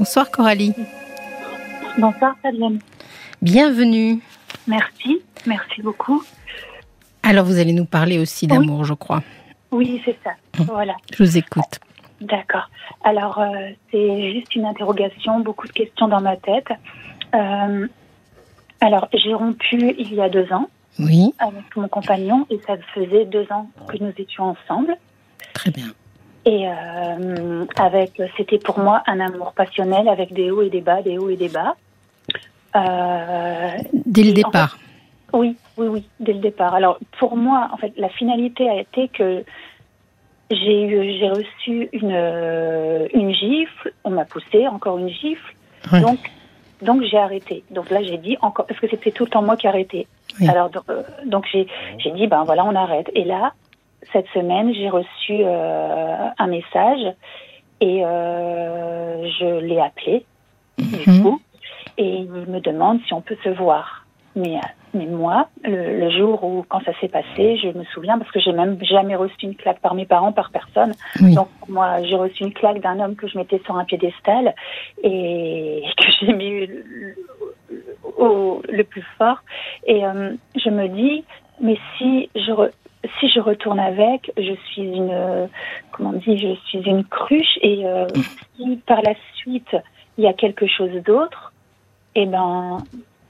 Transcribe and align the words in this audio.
Bonsoir 0.00 0.30
Coralie. 0.30 0.72
Bonsoir 1.98 2.34
Fabienne. 2.42 2.78
Bienvenue. 3.42 4.18
Merci, 4.66 5.20
merci 5.44 5.82
beaucoup. 5.82 6.24
Alors 7.22 7.44
vous 7.44 7.58
allez 7.58 7.74
nous 7.74 7.84
parler 7.84 8.18
aussi 8.18 8.46
d'amour, 8.46 8.86
je 8.86 8.94
crois. 8.94 9.22
Oui, 9.70 10.00
c'est 10.06 10.16
ça. 10.24 10.30
Hum. 10.58 10.64
Voilà. 10.72 10.94
Je 11.12 11.22
vous 11.22 11.36
écoute. 11.36 11.80
D'accord. 12.22 12.70
Alors, 13.04 13.40
euh, 13.40 13.68
c'est 13.90 14.32
juste 14.32 14.54
une 14.54 14.64
interrogation, 14.64 15.40
beaucoup 15.40 15.66
de 15.66 15.72
questions 15.72 16.08
dans 16.08 16.22
ma 16.22 16.36
tête. 16.38 16.68
Euh, 17.34 17.86
alors, 18.80 19.06
j'ai 19.12 19.34
rompu 19.34 19.94
il 19.98 20.14
y 20.14 20.22
a 20.22 20.30
deux 20.30 20.50
ans 20.50 20.70
Oui, 20.98 21.34
avec 21.38 21.76
mon 21.76 21.88
compagnon 21.88 22.46
et 22.48 22.58
ça 22.66 22.78
faisait 22.94 23.26
deux 23.26 23.46
ans 23.52 23.68
que 23.86 23.98
nous 24.02 24.14
étions 24.16 24.44
ensemble. 24.44 24.96
très 25.52 25.70
bien. 25.70 25.92
Et 26.46 26.66
euh, 26.66 27.66
avec, 27.76 28.20
c'était 28.36 28.58
pour 28.58 28.78
moi 28.78 29.02
un 29.06 29.20
amour 29.20 29.52
passionnel 29.52 30.08
avec 30.08 30.32
des 30.32 30.50
hauts 30.50 30.62
et 30.62 30.70
des 30.70 30.80
bas, 30.80 31.02
des 31.02 31.18
hauts 31.18 31.28
et 31.28 31.36
des 31.36 31.48
bas. 31.50 31.76
Euh, 32.76 33.70
Dès 33.92 34.22
le 34.22 34.30
en 34.30 34.34
départ. 34.34 34.78
Oui, 35.32 35.56
oui, 35.76 35.86
oui, 35.88 36.08
dès 36.18 36.32
le 36.32 36.40
départ. 36.40 36.74
Alors, 36.74 36.98
pour 37.18 37.36
moi, 37.36 37.68
en 37.72 37.76
fait, 37.76 37.92
la 37.96 38.08
finalité 38.08 38.68
a 38.68 38.80
été 38.80 39.08
que 39.08 39.44
j'ai 40.50 40.82
eu, 40.82 41.18
j'ai 41.18 41.28
reçu 41.30 41.88
une, 41.92 43.08
une 43.14 43.32
gifle, 43.34 43.92
on 44.04 44.10
m'a 44.10 44.24
poussé, 44.24 44.66
encore 44.66 44.98
une 44.98 45.10
gifle, 45.10 45.54
Ouais. 45.92 46.00
donc, 46.02 46.18
donc 46.82 47.02
j'ai 47.04 47.16
arrêté. 47.18 47.64
Donc 47.70 47.90
là, 47.90 48.02
j'ai 48.02 48.18
dit 48.18 48.36
encore, 48.42 48.66
parce 48.66 48.78
que 48.80 48.88
c'était 48.88 49.10
tout 49.12 49.24
le 49.24 49.30
temps 49.30 49.42
moi 49.42 49.56
qui 49.56 49.66
arrêtais. 49.66 50.06
Oui. 50.40 50.48
Alors, 50.48 50.68
donc, 50.70 50.84
euh, 50.90 51.02
donc 51.24 51.46
j'ai, 51.50 51.66
j'ai 51.98 52.10
dit, 52.12 52.26
ben 52.26 52.44
voilà, 52.44 52.64
on 52.64 52.74
arrête. 52.74 53.10
Et 53.14 53.24
là, 53.24 53.54
cette 54.12 54.26
semaine, 54.28 54.72
j'ai 54.74 54.88
reçu 54.88 55.40
euh, 55.44 56.28
un 56.38 56.46
message 56.46 57.14
et 57.80 58.04
euh, 58.04 59.28
je 59.38 59.60
l'ai 59.60 59.80
appelé, 59.80 60.26
du 60.78 61.08
Mhm. 61.10 61.22
coup, 61.22 61.40
et 61.96 62.06
il 62.06 62.28
me 62.30 62.60
demande 62.60 63.00
si 63.06 63.14
on 63.14 63.20
peut 63.22 63.36
se 63.44 63.48
voir. 63.50 64.06
Mais, 64.36 64.56
euh, 64.56 64.60
mais 64.94 65.06
moi, 65.06 65.48
le, 65.64 65.98
le 65.98 66.10
jour 66.10 66.42
où, 66.44 66.64
quand 66.68 66.80
ça 66.84 66.92
s'est 67.00 67.08
passé, 67.08 67.56
je 67.56 67.68
me 67.76 67.84
souviens 67.86 68.18
parce 68.18 68.30
que 68.30 68.38
j'ai 68.40 68.52
même 68.52 68.78
jamais 68.84 69.16
reçu 69.16 69.34
une 69.42 69.56
claque 69.56 69.80
par 69.80 69.94
mes 69.94 70.06
parents, 70.06 70.32
par 70.32 70.50
personne. 70.50 70.94
Oui. 71.20 71.34
Donc, 71.34 71.48
moi, 71.68 72.02
j'ai 72.02 72.16
reçu 72.16 72.44
une 72.44 72.52
claque 72.52 72.80
d'un 72.80 73.00
homme 73.00 73.16
que 73.16 73.26
je 73.28 73.36
mettais 73.38 73.60
sur 73.64 73.76
un 73.76 73.84
piédestal 73.84 74.54
et 75.02 75.82
que 75.96 76.04
j'ai 76.20 76.32
mis 76.32 76.66
le, 76.66 76.84
le- 76.86 77.16
au, 78.18 78.62
le 78.68 78.84
plus 78.84 79.04
fort. 79.18 79.38
Et 79.86 80.04
euh, 80.04 80.34
je 80.56 80.70
me 80.70 80.88
dis, 80.88 81.24
mais 81.60 81.78
si 81.96 82.30
je, 82.34 82.52
re- 82.52 82.72
si 83.18 83.28
je 83.28 83.40
retourne 83.40 83.80
avec, 83.80 84.30
je 84.36 84.54
suis 84.70 84.82
une, 84.82 85.48
comment 85.92 86.10
on 86.10 86.12
dit, 86.14 86.38
je 86.38 86.54
suis 86.66 86.78
une 86.78 87.04
cruche. 87.04 87.58
Et 87.62 87.86
euh, 87.86 88.06
si 88.56 88.76
par 88.86 89.02
la 89.02 89.14
suite, 89.34 89.76
il 90.18 90.24
y 90.24 90.26
a 90.26 90.32
quelque 90.32 90.66
chose 90.66 90.92
d'autre, 91.04 91.52
eh 92.14 92.26
ben, 92.26 92.78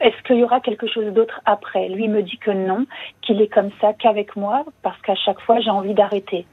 est-ce 0.00 0.16
qu'il 0.26 0.36
y 0.36 0.44
aura 0.44 0.60
quelque 0.60 0.86
chose 0.86 1.12
d'autre 1.12 1.40
après? 1.44 1.88
Lui 1.88 2.08
me 2.08 2.22
dit 2.22 2.38
que 2.38 2.50
non, 2.50 2.86
qu'il 3.20 3.40
est 3.42 3.48
comme 3.48 3.70
ça 3.80 3.92
qu'avec 3.92 4.34
moi, 4.34 4.64
parce 4.82 5.00
qu'à 5.02 5.14
chaque 5.14 5.40
fois, 5.40 5.60
j'ai 5.60 5.70
envie 5.70 5.94
d'arrêter. 5.94 6.46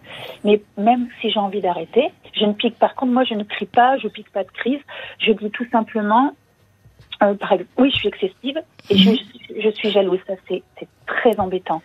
Mais 0.44 0.62
même 0.78 1.08
si 1.22 1.32
j'ai 1.32 1.40
envie 1.40 1.62
d'arrêter, 1.62 2.12
je 2.34 2.46
ne 2.46 2.54
pique. 2.54 2.78
Par 2.78 2.94
contre, 2.96 3.14
moi, 3.14 3.24
je 3.24 3.36
ne 3.36 3.44
crie 3.44 3.66
pas, 3.66 3.98
je 3.98 4.10
pique 4.10 4.32
pas 4.32 4.44
de 4.44 4.52
crise. 4.52 4.82
Je 5.20 5.32
dis 5.32 5.50
tout 5.50 5.66
simplement, 5.72 6.34
euh, 7.24 7.36
par 7.36 7.54
exemple, 7.54 7.72
oui, 7.78 7.90
je 7.92 7.96
suis 7.96 8.08
excessive 8.10 8.62
et 8.90 8.98
je, 8.98 9.12
je 9.60 9.70
suis 9.70 9.92
jalouse. 9.92 10.20
Ça, 10.28 10.34
c'est 10.50 10.64
très 11.06 11.40
embêtant. 11.40 11.82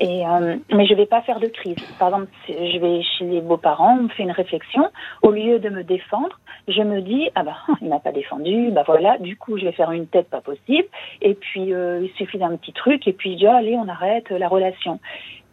Et 0.00 0.24
euh, 0.24 0.56
mais 0.72 0.86
je 0.86 0.94
vais 0.94 1.06
pas 1.06 1.22
faire 1.22 1.40
de 1.40 1.48
crise. 1.48 1.76
Par 1.98 2.08
exemple, 2.08 2.28
je 2.48 2.78
vais 2.78 3.02
chez 3.02 3.24
les 3.24 3.40
beaux-parents, 3.40 3.96
on 3.98 4.02
me 4.04 4.08
fait 4.08 4.22
une 4.22 4.30
réflexion. 4.30 4.88
Au 5.22 5.32
lieu 5.32 5.58
de 5.58 5.70
me 5.70 5.82
défendre, 5.82 6.38
je 6.68 6.82
me 6.82 7.00
dis 7.00 7.30
ah 7.34 7.42
bah 7.42 7.56
il 7.82 7.88
m'a 7.88 7.98
pas 7.98 8.12
défendu, 8.12 8.70
bah 8.70 8.84
voilà. 8.86 9.18
Du 9.18 9.36
coup, 9.36 9.58
je 9.58 9.64
vais 9.64 9.72
faire 9.72 9.90
une 9.90 10.06
tête 10.06 10.30
pas 10.30 10.40
possible. 10.40 10.86
Et 11.20 11.34
puis 11.34 11.74
euh, 11.74 12.00
il 12.02 12.10
suffit 12.10 12.38
d'un 12.38 12.56
petit 12.56 12.72
truc 12.72 13.08
et 13.08 13.12
puis 13.12 13.32
je 13.32 13.38
dis 13.38 13.46
allez 13.46 13.76
on 13.76 13.88
arrête 13.88 14.30
la 14.30 14.46
relation. 14.46 15.00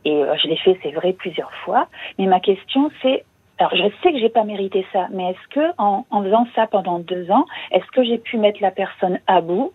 Et 0.06 0.14
euh, 0.14 0.36
je 0.38 0.48
l'ai 0.48 0.58
fait, 0.58 0.78
c'est 0.84 0.92
vrai, 0.92 1.14
plusieurs 1.14 1.54
fois. 1.64 1.88
Mais 2.20 2.28
ma 2.28 2.40
question 2.40 2.92
c'est 3.02 3.26
alors 3.58 3.74
je 3.74 3.90
sais 4.04 4.12
que 4.12 4.20
j'ai 4.20 4.30
pas 4.30 4.44
mérité 4.44 4.86
ça, 4.92 5.08
mais 5.12 5.32
est-ce 5.32 5.48
que 5.56 5.74
en, 5.78 6.06
en 6.12 6.24
faisant 6.24 6.46
ça 6.56 6.68
pendant 6.68 7.00
deux 7.00 7.32
ans, 7.32 7.46
est-ce 7.72 7.86
que 7.88 8.04
j'ai 8.04 8.18
pu 8.18 8.38
mettre 8.38 8.62
la 8.62 8.72
personne 8.72 9.20
à 9.28 9.42
bout 9.42 9.74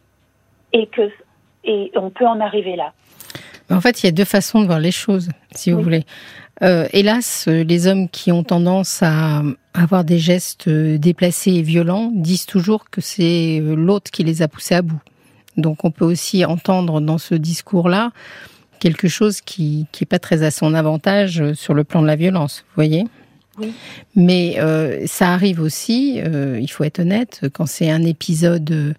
et 0.72 0.86
que 0.86 1.10
et 1.64 1.91
on 1.97 2.10
peut 2.10 2.26
en 2.26 2.41
arriver 2.41 2.76
là? 2.76 2.92
En 3.70 3.81
fait, 3.81 4.03
il 4.03 4.06
y 4.06 4.08
a 4.08 4.12
deux 4.12 4.25
façons 4.25 4.60
de 4.60 4.66
voir 4.66 4.81
les 4.81 4.91
choses, 4.92 5.28
si 5.54 5.70
vous 5.70 5.78
Oui. 5.78 5.84
voulez. 5.84 6.04
Euh, 6.62 6.88
hélas, 6.92 7.47
les 7.47 7.86
hommes 7.86 8.08
qui 8.08 8.32
ont 8.32 8.42
tendance 8.42 9.03
à 9.03 9.42
avoir 9.72 10.04
des 10.04 10.19
gestes 10.19 10.69
euh, 10.69 10.98
déplacés 10.98 11.53
et 11.53 11.62
violents 11.62 12.10
disent 12.14 12.44
toujours 12.47 12.91
que 12.91 13.00
c'est 13.00 13.60
euh, 13.60 13.75
l'autre 13.75 14.10
qui 14.10 14.25
les 14.25 14.42
a 14.42 14.48
poussés 14.48 14.75
à 14.75 14.82
bout. 14.82 15.00
Donc, 15.56 15.84
on 15.84 15.91
peut 15.91 16.04
aussi 16.04 16.44
entendre 16.44 17.00
dans 17.00 17.19
ce 17.19 17.34
discours-là 17.34 18.12
quelque 18.78 19.09
chose 19.09 19.41
qui 19.41 19.86
qui 19.92 20.04
est 20.04 20.06
pas 20.06 20.19
très 20.19 20.42
à 20.42 20.50
son 20.50 20.75
avantage 20.75 21.53
sur 21.54 21.75
le 21.75 21.84
plan 21.84 22.03
de 22.03 22.06
la 22.06 22.16
violence. 22.16 22.64
Vous 22.69 22.75
voyez? 22.76 23.04
Oui. 23.59 23.72
Mais 24.14 24.54
euh, 24.59 25.06
ça 25.06 25.32
arrive 25.32 25.60
aussi, 25.60 26.20
euh, 26.25 26.59
il 26.60 26.69
faut 26.69 26.84
être 26.84 27.00
honnête, 27.00 27.42
quand 27.53 27.66
c'est 27.66 27.91
un 27.91 28.03
épisode 28.04 28.94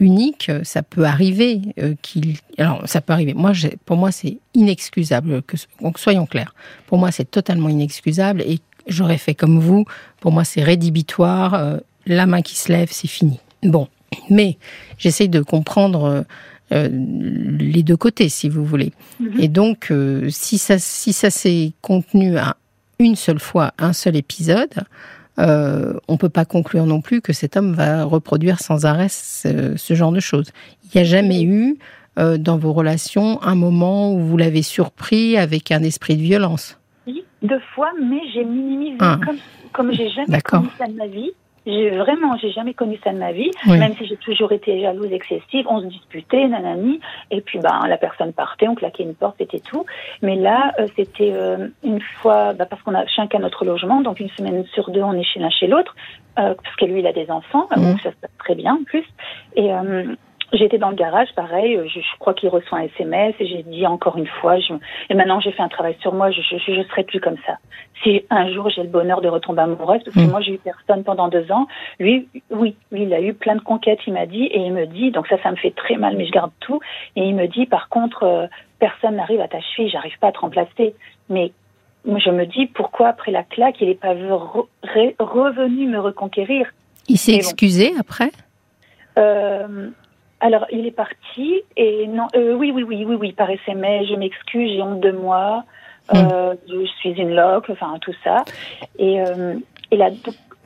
unique, 0.00 0.50
ça 0.62 0.82
peut 0.82 1.04
arriver 1.04 1.60
euh, 1.78 1.94
qu'il. 2.02 2.36
Alors, 2.58 2.82
ça 2.86 3.00
peut 3.00 3.12
arriver. 3.12 3.34
Moi, 3.34 3.52
pour 3.84 3.96
moi, 3.96 4.10
c'est 4.12 4.38
inexcusable. 4.54 5.42
Que, 5.42 5.56
donc, 5.80 5.98
soyons 5.98 6.26
clairs. 6.26 6.54
Pour 6.86 6.98
moi, 6.98 7.10
c'est 7.12 7.30
totalement 7.30 7.68
inexcusable 7.68 8.42
et 8.42 8.58
j'aurais 8.86 9.18
fait 9.18 9.34
comme 9.34 9.58
vous. 9.58 9.84
Pour 10.20 10.32
moi, 10.32 10.44
c'est 10.44 10.62
rédhibitoire. 10.62 11.54
euh, 11.54 11.78
la 12.06 12.26
main 12.26 12.42
qui 12.42 12.56
se 12.56 12.70
lève, 12.70 12.88
c'est 12.90 13.08
fini. 13.08 13.40
Bon, 13.62 13.88
mais 14.28 14.58
j'essaye 14.98 15.28
de 15.28 15.40
comprendre. 15.40 16.04
euh, 16.04 16.22
euh, 16.72 16.88
les 16.90 17.82
deux 17.82 17.96
côtés, 17.96 18.30
si 18.30 18.48
vous 18.48 18.64
voulez. 18.64 18.92
Mhm. 19.20 19.38
Et 19.38 19.48
donc, 19.48 19.90
euh, 19.90 20.28
si 20.30 20.56
ça, 20.56 20.78
si 20.78 21.12
ça 21.12 21.28
s'est 21.30 21.72
contenu 21.82 22.38
à 22.38 22.56
une 22.98 23.16
seule 23.16 23.38
fois, 23.38 23.72
un 23.78 23.92
seul 23.92 24.16
épisode, 24.16 24.72
euh, 25.38 25.94
on 26.08 26.16
peut 26.16 26.28
pas 26.28 26.44
conclure 26.44 26.86
non 26.86 27.00
plus 27.00 27.20
que 27.20 27.32
cet 27.32 27.56
homme 27.56 27.72
va 27.74 28.04
reproduire 28.04 28.60
sans 28.60 28.84
arrêt 28.86 29.08
ce, 29.08 29.76
ce 29.76 29.94
genre 29.94 30.12
de 30.12 30.20
choses. 30.20 30.50
Il 30.84 30.90
n'y 30.94 31.00
a 31.00 31.04
jamais 31.04 31.42
eu 31.42 31.76
euh, 32.18 32.38
dans 32.38 32.56
vos 32.56 32.72
relations 32.72 33.42
un 33.42 33.54
moment 33.56 34.14
où 34.14 34.20
vous 34.20 34.36
l'avez 34.36 34.62
surpris 34.62 35.36
avec 35.36 35.72
un 35.72 35.82
esprit 35.82 36.16
de 36.16 36.22
violence. 36.22 36.78
Oui, 37.06 37.24
deux 37.42 37.60
fois, 37.74 37.90
mais 38.00 38.20
j'ai 38.32 38.44
minimisé 38.44 38.96
Ah. 39.00 39.18
comme 39.24 39.36
comme 39.72 39.92
j'ai 39.92 40.08
jamais 40.10 40.40
connu 40.40 40.68
ça 40.78 40.86
de 40.86 40.92
ma 40.92 41.08
vie. 41.08 41.32
J'ai 41.66 41.90
vraiment, 41.90 42.36
j'ai 42.36 42.50
jamais 42.50 42.74
connu 42.74 42.98
ça 43.02 43.10
de 43.12 43.18
ma 43.18 43.32
vie. 43.32 43.50
Oui. 43.66 43.78
Même 43.78 43.94
si 43.96 44.06
j'ai 44.06 44.16
toujours 44.16 44.52
été 44.52 44.80
jalouse, 44.80 45.10
excessive, 45.12 45.66
on 45.68 45.80
se 45.80 45.86
disputait, 45.86 46.46
nanani, 46.46 47.00
et 47.30 47.40
puis 47.40 47.58
ben 47.58 47.86
la 47.88 47.96
personne 47.96 48.32
partait, 48.34 48.68
on 48.68 48.74
claquait 48.74 49.02
une 49.02 49.14
porte, 49.14 49.36
c'était 49.38 49.60
tout. 49.60 49.86
Mais 50.20 50.36
là, 50.36 50.72
euh, 50.78 50.86
c'était 50.94 51.32
euh, 51.32 51.68
une 51.82 52.00
fois, 52.00 52.52
bah, 52.52 52.66
parce 52.66 52.82
qu'on 52.82 52.94
a 52.94 53.06
chacun 53.06 53.38
notre 53.38 53.64
logement, 53.64 54.02
donc 54.02 54.20
une 54.20 54.30
semaine 54.30 54.64
sur 54.74 54.90
deux, 54.90 55.02
on 55.02 55.14
est 55.14 55.24
chez 55.24 55.40
l'un 55.40 55.50
chez 55.50 55.66
l'autre, 55.66 55.94
euh, 56.38 56.54
parce 56.62 56.76
que 56.76 56.84
lui, 56.84 57.00
il 57.00 57.06
a 57.06 57.12
des 57.12 57.30
enfants, 57.30 57.66
Mhm. 57.76 57.82
donc 57.92 58.00
ça 58.02 58.10
se 58.10 58.16
passe 58.16 58.36
très 58.38 58.54
bien 58.54 58.74
en 58.74 58.84
plus. 58.84 59.04
Et 59.56 59.72
euh, 59.72 60.14
J'étais 60.56 60.78
dans 60.78 60.90
le 60.90 60.94
garage, 60.94 61.28
pareil, 61.34 61.76
euh, 61.76 61.86
je, 61.88 62.00
je 62.00 62.18
crois 62.20 62.32
qu'il 62.32 62.48
reçoit 62.48 62.78
un 62.78 62.82
SMS 62.82 63.34
et 63.40 63.46
j'ai 63.46 63.62
dit 63.64 63.84
encore 63.86 64.16
une 64.16 64.26
fois, 64.26 64.58
je, 64.60 64.72
et 65.10 65.14
maintenant 65.14 65.40
j'ai 65.40 65.50
fait 65.52 65.62
un 65.62 65.68
travail 65.68 65.96
sur 66.00 66.14
moi, 66.14 66.30
je, 66.30 66.40
je 66.42 66.82
serai 66.90 67.02
plus 67.04 67.20
comme 67.20 67.36
ça. 67.46 67.58
Si 68.02 68.24
un 68.30 68.52
jour 68.52 68.68
j'ai 68.70 68.82
le 68.82 68.88
bonheur 68.88 69.20
de 69.20 69.28
retomber 69.28 69.62
amoureuse, 69.62 70.02
parce 70.04 70.14
que 70.16 70.20
Mm. 70.22 70.30
moi 70.30 70.40
j'ai 70.42 70.52
eu 70.52 70.58
personne 70.58 71.02
pendant 71.02 71.28
deux 71.28 71.50
ans, 71.50 71.66
lui, 71.98 72.28
oui, 72.50 72.76
lui 72.92 73.02
il 73.02 73.12
a 73.14 73.20
eu 73.20 73.34
plein 73.34 73.56
de 73.56 73.60
conquêtes, 73.62 73.98
il 74.06 74.12
m'a 74.12 74.26
dit, 74.26 74.44
et 74.44 74.60
il 74.60 74.72
me 74.72 74.86
dit, 74.86 75.10
donc 75.10 75.26
ça, 75.26 75.42
ça 75.42 75.50
me 75.50 75.56
fait 75.56 75.72
très 75.72 75.96
mal, 75.96 76.16
mais 76.16 76.26
je 76.26 76.30
garde 76.32 76.52
tout, 76.60 76.78
et 77.16 77.22
il 77.22 77.34
me 77.34 77.46
dit, 77.48 77.66
par 77.66 77.88
contre, 77.88 78.22
euh, 78.22 78.46
personne 78.78 79.16
n'arrive 79.16 79.40
à 79.40 79.48
ta 79.48 79.60
cheville, 79.60 79.90
j'arrive 79.90 80.18
pas 80.20 80.28
à 80.28 80.32
te 80.32 80.38
remplacer. 80.38 80.94
Mais 81.28 81.52
je 82.04 82.30
me 82.30 82.44
dis, 82.46 82.66
pourquoi 82.66 83.08
après 83.08 83.32
la 83.32 83.42
claque, 83.42 83.80
il 83.80 83.88
n'est 83.88 83.94
pas 83.94 84.14
re- 84.14 84.66
re- 84.84 85.14
revenu 85.18 85.88
me 85.88 85.98
reconquérir? 85.98 86.68
Il 87.08 87.16
s'est 87.18 87.32
bon. 87.32 87.38
excusé 87.38 87.92
après? 87.98 88.30
Euh, 89.18 89.88
alors, 90.44 90.66
il 90.70 90.86
est 90.86 90.90
parti 90.90 91.62
et 91.74 92.06
non, 92.06 92.26
euh, 92.36 92.52
oui, 92.52 92.70
oui, 92.70 92.82
oui, 92.82 93.02
oui, 93.06 93.16
oui, 93.18 93.32
par 93.32 93.48
SMS, 93.48 94.06
je 94.10 94.14
m'excuse, 94.14 94.72
j'ai 94.74 94.82
honte 94.82 95.00
de 95.00 95.10
moi, 95.10 95.64
euh, 96.14 96.54
je 96.68 96.84
suis 96.98 97.12
une 97.12 97.34
loque, 97.34 97.70
enfin 97.70 97.96
tout 98.02 98.12
ça. 98.22 98.44
Et, 98.98 99.22
euh, 99.22 99.54
et 99.90 99.96
la, 99.96 100.10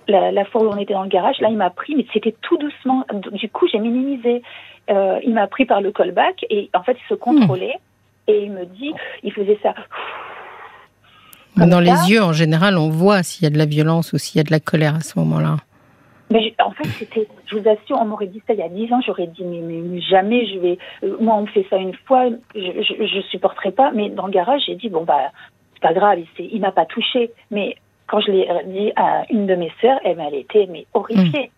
la, 0.09 0.33
la 0.33 0.45
fois 0.47 0.63
où 0.63 0.69
on 0.69 0.77
était 0.79 0.95
dans 0.95 1.05
le 1.05 1.09
garage, 1.09 1.39
là, 1.39 1.47
il 1.49 1.57
m'a 1.57 1.71
pris, 1.71 1.95
mais 1.95 2.05
c'était 2.13 2.35
tout 2.43 2.57
doucement. 2.57 3.05
Du 3.31 3.49
coup, 3.51 3.69
j'ai 3.71 3.79
minimisé. 3.79 4.43
Euh, 4.91 5.21
il 5.23 5.33
m'a 5.33 5.47
pris 5.47 5.65
par 5.65 5.81
le 5.81 5.93
callback 5.93 6.45
et 6.51 6.71
en 6.75 6.83
fait, 6.83 6.97
il 7.01 7.09
se 7.09 7.15
contrôlait 7.15 7.79
et 8.27 8.43
il 8.47 8.51
me 8.51 8.65
dit, 8.65 8.93
il 9.23 9.33
faisait 9.33 9.61
ça. 9.63 9.75
Dans 11.57 11.71
ça. 11.71 11.81
les 11.81 12.11
yeux, 12.11 12.23
en 12.25 12.33
général, 12.33 12.77
on 12.79 12.89
voit 12.89 13.23
s'il 13.23 13.45
y 13.45 13.47
a 13.47 13.51
de 13.51 13.59
la 13.59 13.67
violence 13.67 14.13
ou 14.13 14.19
s'il 14.19 14.39
y 14.39 14.41
a 14.41 14.45
de 14.45 14.51
la 14.51 14.59
colère 14.59 14.97
à 14.97 15.01
ce 15.03 15.17
moment-là. 15.21 15.59
Mais 16.31 16.43
je- 16.43 16.63
en 16.65 16.71
fait, 16.73 16.85
c'était, 16.85 17.27
je 17.47 17.57
vous 17.57 17.69
assure, 17.69 17.99
on 18.01 18.05
m'aurait 18.05 18.27
dit 18.27 18.43
ça 18.47 18.53
il 18.53 18.59
y 18.59 18.63
a 18.63 18.69
dix 18.69 18.93
ans, 18.93 19.01
j'aurais 19.01 19.27
dit, 19.29 19.45
mais, 19.45 19.61
mais- 19.61 19.81
mais 19.83 20.01
jamais 20.01 20.47
je 20.47 20.59
vais, 20.59 20.79
euh, 21.05 21.17
moi, 21.21 21.35
on 21.37 21.43
me 21.43 21.47
fait 21.47 21.67
ça 21.71 21.77
une 21.77 21.95
fois, 22.07 22.29
je, 22.55 22.61
je, 22.83 23.07
je 23.07 23.21
supporterai 23.31 23.71
pas, 23.73 23.91
mais 23.93 24.11
dans 24.11 24.27
le 24.27 24.33
garage, 24.33 24.63
j'ai 24.67 24.75
dit, 24.75 24.89
bon, 24.91 25.05
bah, 25.05 25.31
c'est 25.75 25.83
pas 25.83 25.95
grave, 25.95 26.19
il, 26.39 26.45
il 26.53 26.61
m'a 26.61 26.73
pas 26.73 26.85
touché, 26.87 27.31
mais 27.51 27.77
quand 28.07 28.21
je 28.21 28.31
l'ai 28.31 28.49
dit 28.67 28.93
à 28.97 29.25
une 29.31 29.47
de 29.47 29.55
mes 29.55 29.73
sœurs, 29.81 30.01
elle, 30.05 30.19
elle 30.21 30.35
était, 30.35 30.67
mais 30.71 30.87
horrifiée. 30.95 31.51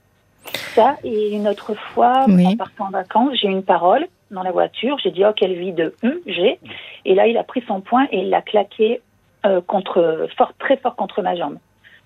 Ça, 0.75 0.97
et 1.05 1.33
une 1.35 1.47
autre 1.49 1.75
fois, 1.75 2.25
en 2.47 2.57
partant 2.57 2.87
en 2.87 2.91
vacances, 2.91 3.37
j'ai 3.41 3.49
eu 3.49 3.53
une 3.53 3.63
parole 3.63 4.07
dans 4.31 4.43
la 4.43 4.53
voiture. 4.53 4.97
J'ai 5.03 5.11
dit, 5.11 5.23
oh, 5.25 5.33
quelle 5.37 5.53
vie 5.55 5.73
de 5.73 5.95
hum, 6.03 6.15
j'ai. 6.27 6.59
Et 7.05 7.15
là, 7.15 7.27
il 7.27 7.37
a 7.37 7.45
pris 7.45 7.63
son 7.69 7.81
poing 7.81 8.07
et 8.11 8.21
il 8.21 8.31
l'a 8.31 8.41
claqué 8.41 9.01
euh, 9.47 9.61
contre, 9.61 10.29
fort, 10.37 10.53
très 10.59 10.77
fort 10.79 10.97
contre 10.97 11.23
ma 11.23 11.35
jambe. 11.37 11.59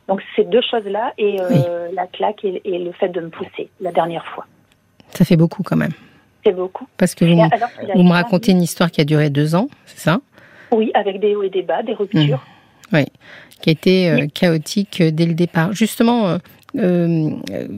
Donc, 0.08 0.20
ces 0.36 0.44
deux 0.44 0.60
choses-là, 0.60 1.14
et 1.16 1.40
euh, 1.40 1.88
la 1.94 2.06
claque 2.06 2.44
et, 2.44 2.60
le 2.64 2.92
fait 2.92 3.08
de 3.08 3.20
me 3.20 3.28
pousser 3.28 3.70
la 3.80 3.90
dernière 3.90 4.26
fois. 4.26 4.46
Ça 5.10 5.24
fait 5.24 5.36
beaucoup 5.36 5.62
quand 5.62 5.76
même. 5.76 5.92
C'est 6.44 6.52
beaucoup. 6.52 6.86
Parce 6.98 7.14
que 7.14 7.24
vous, 7.24 7.40
vous 7.94 8.02
me 8.02 8.12
racontez 8.12 8.52
une 8.52 8.62
histoire 8.62 8.90
qui 8.90 9.00
a 9.00 9.04
duré 9.04 9.30
deux 9.30 9.54
ans, 9.54 9.68
c'est 9.86 10.00
ça? 10.00 10.20
Oui, 10.70 10.90
avec 10.94 11.20
des 11.20 11.34
hauts 11.34 11.42
et 11.42 11.50
des 11.50 11.62
bas, 11.62 11.82
des 11.82 11.94
ruptures. 11.94 12.44
Mmh. 12.92 12.96
Oui, 12.96 13.04
qui 13.62 13.70
a 13.70 13.72
été 13.72 14.10
euh, 14.10 14.26
chaotique 14.26 15.02
dès 15.02 15.24
le 15.24 15.34
départ. 15.34 15.72
Justement, 15.72 16.38
euh, 16.76 17.30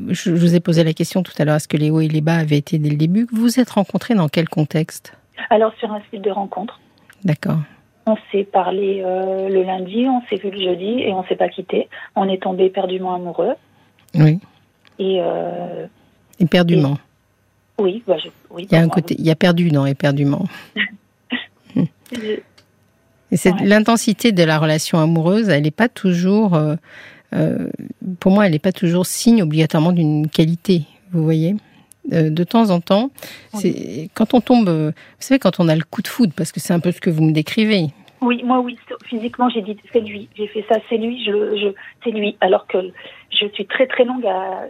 je, 0.08 0.31
vous 0.31 0.55
ai 0.55 0.61
posé 0.61 0.82
la 0.82 0.94
question 0.94 1.23
tout 1.23 1.32
à 1.38 1.44
l'heure, 1.44 1.56
est-ce 1.56 1.69
que 1.69 1.76
les 1.76 1.90
hauts 1.90 2.00
et 2.00 2.08
les 2.08 2.20
bas 2.20 2.37
avaient 2.37 2.58
été 2.58 2.78
dès 2.78 2.90
le 2.90 2.96
début? 2.96 3.26
Vous 3.31 3.43
vous 3.43 3.61
êtes 3.61 3.70
rencontrés 3.70 4.14
dans 4.14 4.28
quel 4.28 4.49
contexte? 4.49 5.12
Alors 5.50 5.73
sur 5.78 5.93
un 5.93 6.00
site 6.11 6.23
de 6.23 6.31
rencontre. 6.31 6.81
D'accord. 7.25 7.58
On 8.06 8.17
s'est 8.31 8.44
parlé 8.44 9.03
euh, 9.05 9.49
le 9.49 9.62
lundi, 9.62 10.06
on 10.08 10.23
s'est 10.29 10.37
vu 10.37 10.50
le 10.50 10.58
jeudi 10.58 11.00
et 11.00 11.12
on 11.12 11.25
s'est 11.25 11.37
pas 11.37 11.49
quitté. 11.49 11.88
On 12.14 12.29
est 12.29 12.43
tombé 12.43 12.67
éperdument 12.67 13.14
amoureux. 13.14 13.55
Oui. 14.14 14.38
Et 14.99 15.19
euh, 15.20 15.87
éperdument. 16.38 16.99
oui, 17.79 18.03
bah 18.06 18.17
oui. 18.50 18.67
Il 18.70 18.75
y 18.75 18.79
a 18.79 18.82
un 18.82 18.88
côté, 18.88 19.17
il 19.19 19.26
y 19.26 19.31
a 19.31 19.37
perdu 19.37 19.70
dans 19.70 19.87
éperdument. 19.87 20.44
et 21.76 23.37
c'est 23.37 23.53
l'intensité 23.61 24.32
de 24.32 24.43
la 24.44 24.59
relation 24.59 24.99
amoureuse, 24.99 25.49
elle 25.49 25.64
n'est 25.64 25.70
pas 25.70 25.88
toujours 25.88 26.56
euh, 27.35 27.69
pour 28.20 28.32
moi, 28.32 28.47
elle 28.47 28.52
n'est 28.52 28.59
pas 28.59 28.73
toujours 28.73 29.06
signe 29.06 29.43
obligatoirement 29.43 29.93
d'une 29.93 30.29
qualité, 30.29 30.82
vous 31.12 31.25
voyez? 31.25 31.52
euh, 31.52 31.75
de 32.11 32.44
temps 32.44 32.70
en 32.70 32.81
temps, 32.81 33.11
c'est 33.55 34.08
quand 34.14 34.35
on 34.35 34.41
tombe, 34.41 34.69
euh, 34.69 34.91
vous 34.91 35.20
savez, 35.20 35.38
quand 35.38 35.61
on 35.61 35.69
a 35.69 35.75
le 35.75 35.85
coup 35.85 36.03
de 36.03 36.08
foudre, 36.08 36.32
parce 36.37 36.53
que 36.53 36.61
c'est 36.61 36.73
un 36.73 36.81
peu 36.81 36.93
ce 36.93 37.00
que 37.00 37.11
vous 37.11 37.23
me 37.23 37.32
décrivez. 37.32 37.88
Oui, 38.23 38.43
moi 38.44 38.61
oui, 38.61 38.79
physiquement 39.05 39.50
j'ai 39.50 39.61
dit 39.61 39.76
c'est 39.93 40.00
lui, 40.00 40.29
j'ai 40.37 40.47
fait 40.47 40.64
ça, 40.69 40.76
c'est 40.88 40.97
lui, 40.97 41.23
je, 41.25 41.32
je 41.56 41.69
c'est 42.03 42.11
lui, 42.11 42.37
alors 42.41 42.67
que 42.67 42.79
je 43.31 43.47
suis 43.49 43.67
très 43.67 43.87
très 43.87 44.05
longue 44.05 44.26
à, 44.26 44.64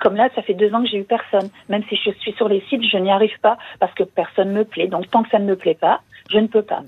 comme 0.00 0.16
là, 0.16 0.28
ça 0.34 0.42
fait 0.42 0.54
deux 0.54 0.72
ans 0.74 0.82
que 0.82 0.88
j'ai 0.88 0.98
eu 0.98 1.04
personne. 1.04 1.48
Même 1.68 1.82
si 1.88 1.96
je 1.96 2.10
suis 2.20 2.32
sur 2.32 2.48
les 2.48 2.62
sites, 2.68 2.82
je 2.82 2.96
n'y 2.98 3.10
arrive 3.10 3.38
pas 3.40 3.58
parce 3.78 3.94
que 3.94 4.02
personne 4.02 4.52
me 4.52 4.64
plaît. 4.64 4.88
Donc 4.88 5.10
tant 5.10 5.22
que 5.22 5.30
ça 5.30 5.38
ne 5.38 5.46
me 5.46 5.56
plaît 5.56 5.78
pas, 5.80 6.00
je 6.30 6.38
ne 6.38 6.46
peux 6.46 6.62
pas. 6.62 6.82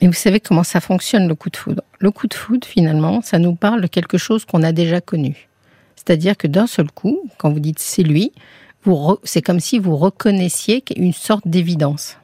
Mais 0.00 0.06
vous 0.06 0.12
savez 0.12 0.38
comment 0.38 0.62
ça 0.62 0.80
fonctionne 0.80 1.26
le 1.26 1.34
coup 1.34 1.50
de 1.50 1.56
foudre 1.56 1.82
Le 1.98 2.10
coup 2.10 2.28
de 2.28 2.34
foudre, 2.34 2.66
finalement, 2.66 3.20
ça 3.20 3.38
nous 3.38 3.56
parle 3.56 3.80
de 3.80 3.88
quelque 3.88 4.16
chose 4.16 4.44
qu'on 4.44 4.62
a 4.62 4.72
déjà 4.72 5.00
connu. 5.00 5.48
C'est-à-dire 5.96 6.36
que 6.36 6.46
d'un 6.46 6.66
seul 6.66 6.90
coup, 6.90 7.28
quand 7.38 7.50
vous 7.50 7.60
dites 7.60 7.80
c'est 7.80 8.04
lui, 8.04 8.32
c'est 9.24 9.42
comme 9.42 9.60
si 9.60 9.78
vous 9.78 9.96
reconnaissiez 9.96 10.82
une 10.96 11.12
sorte 11.12 11.46
d'évidence. 11.46 12.16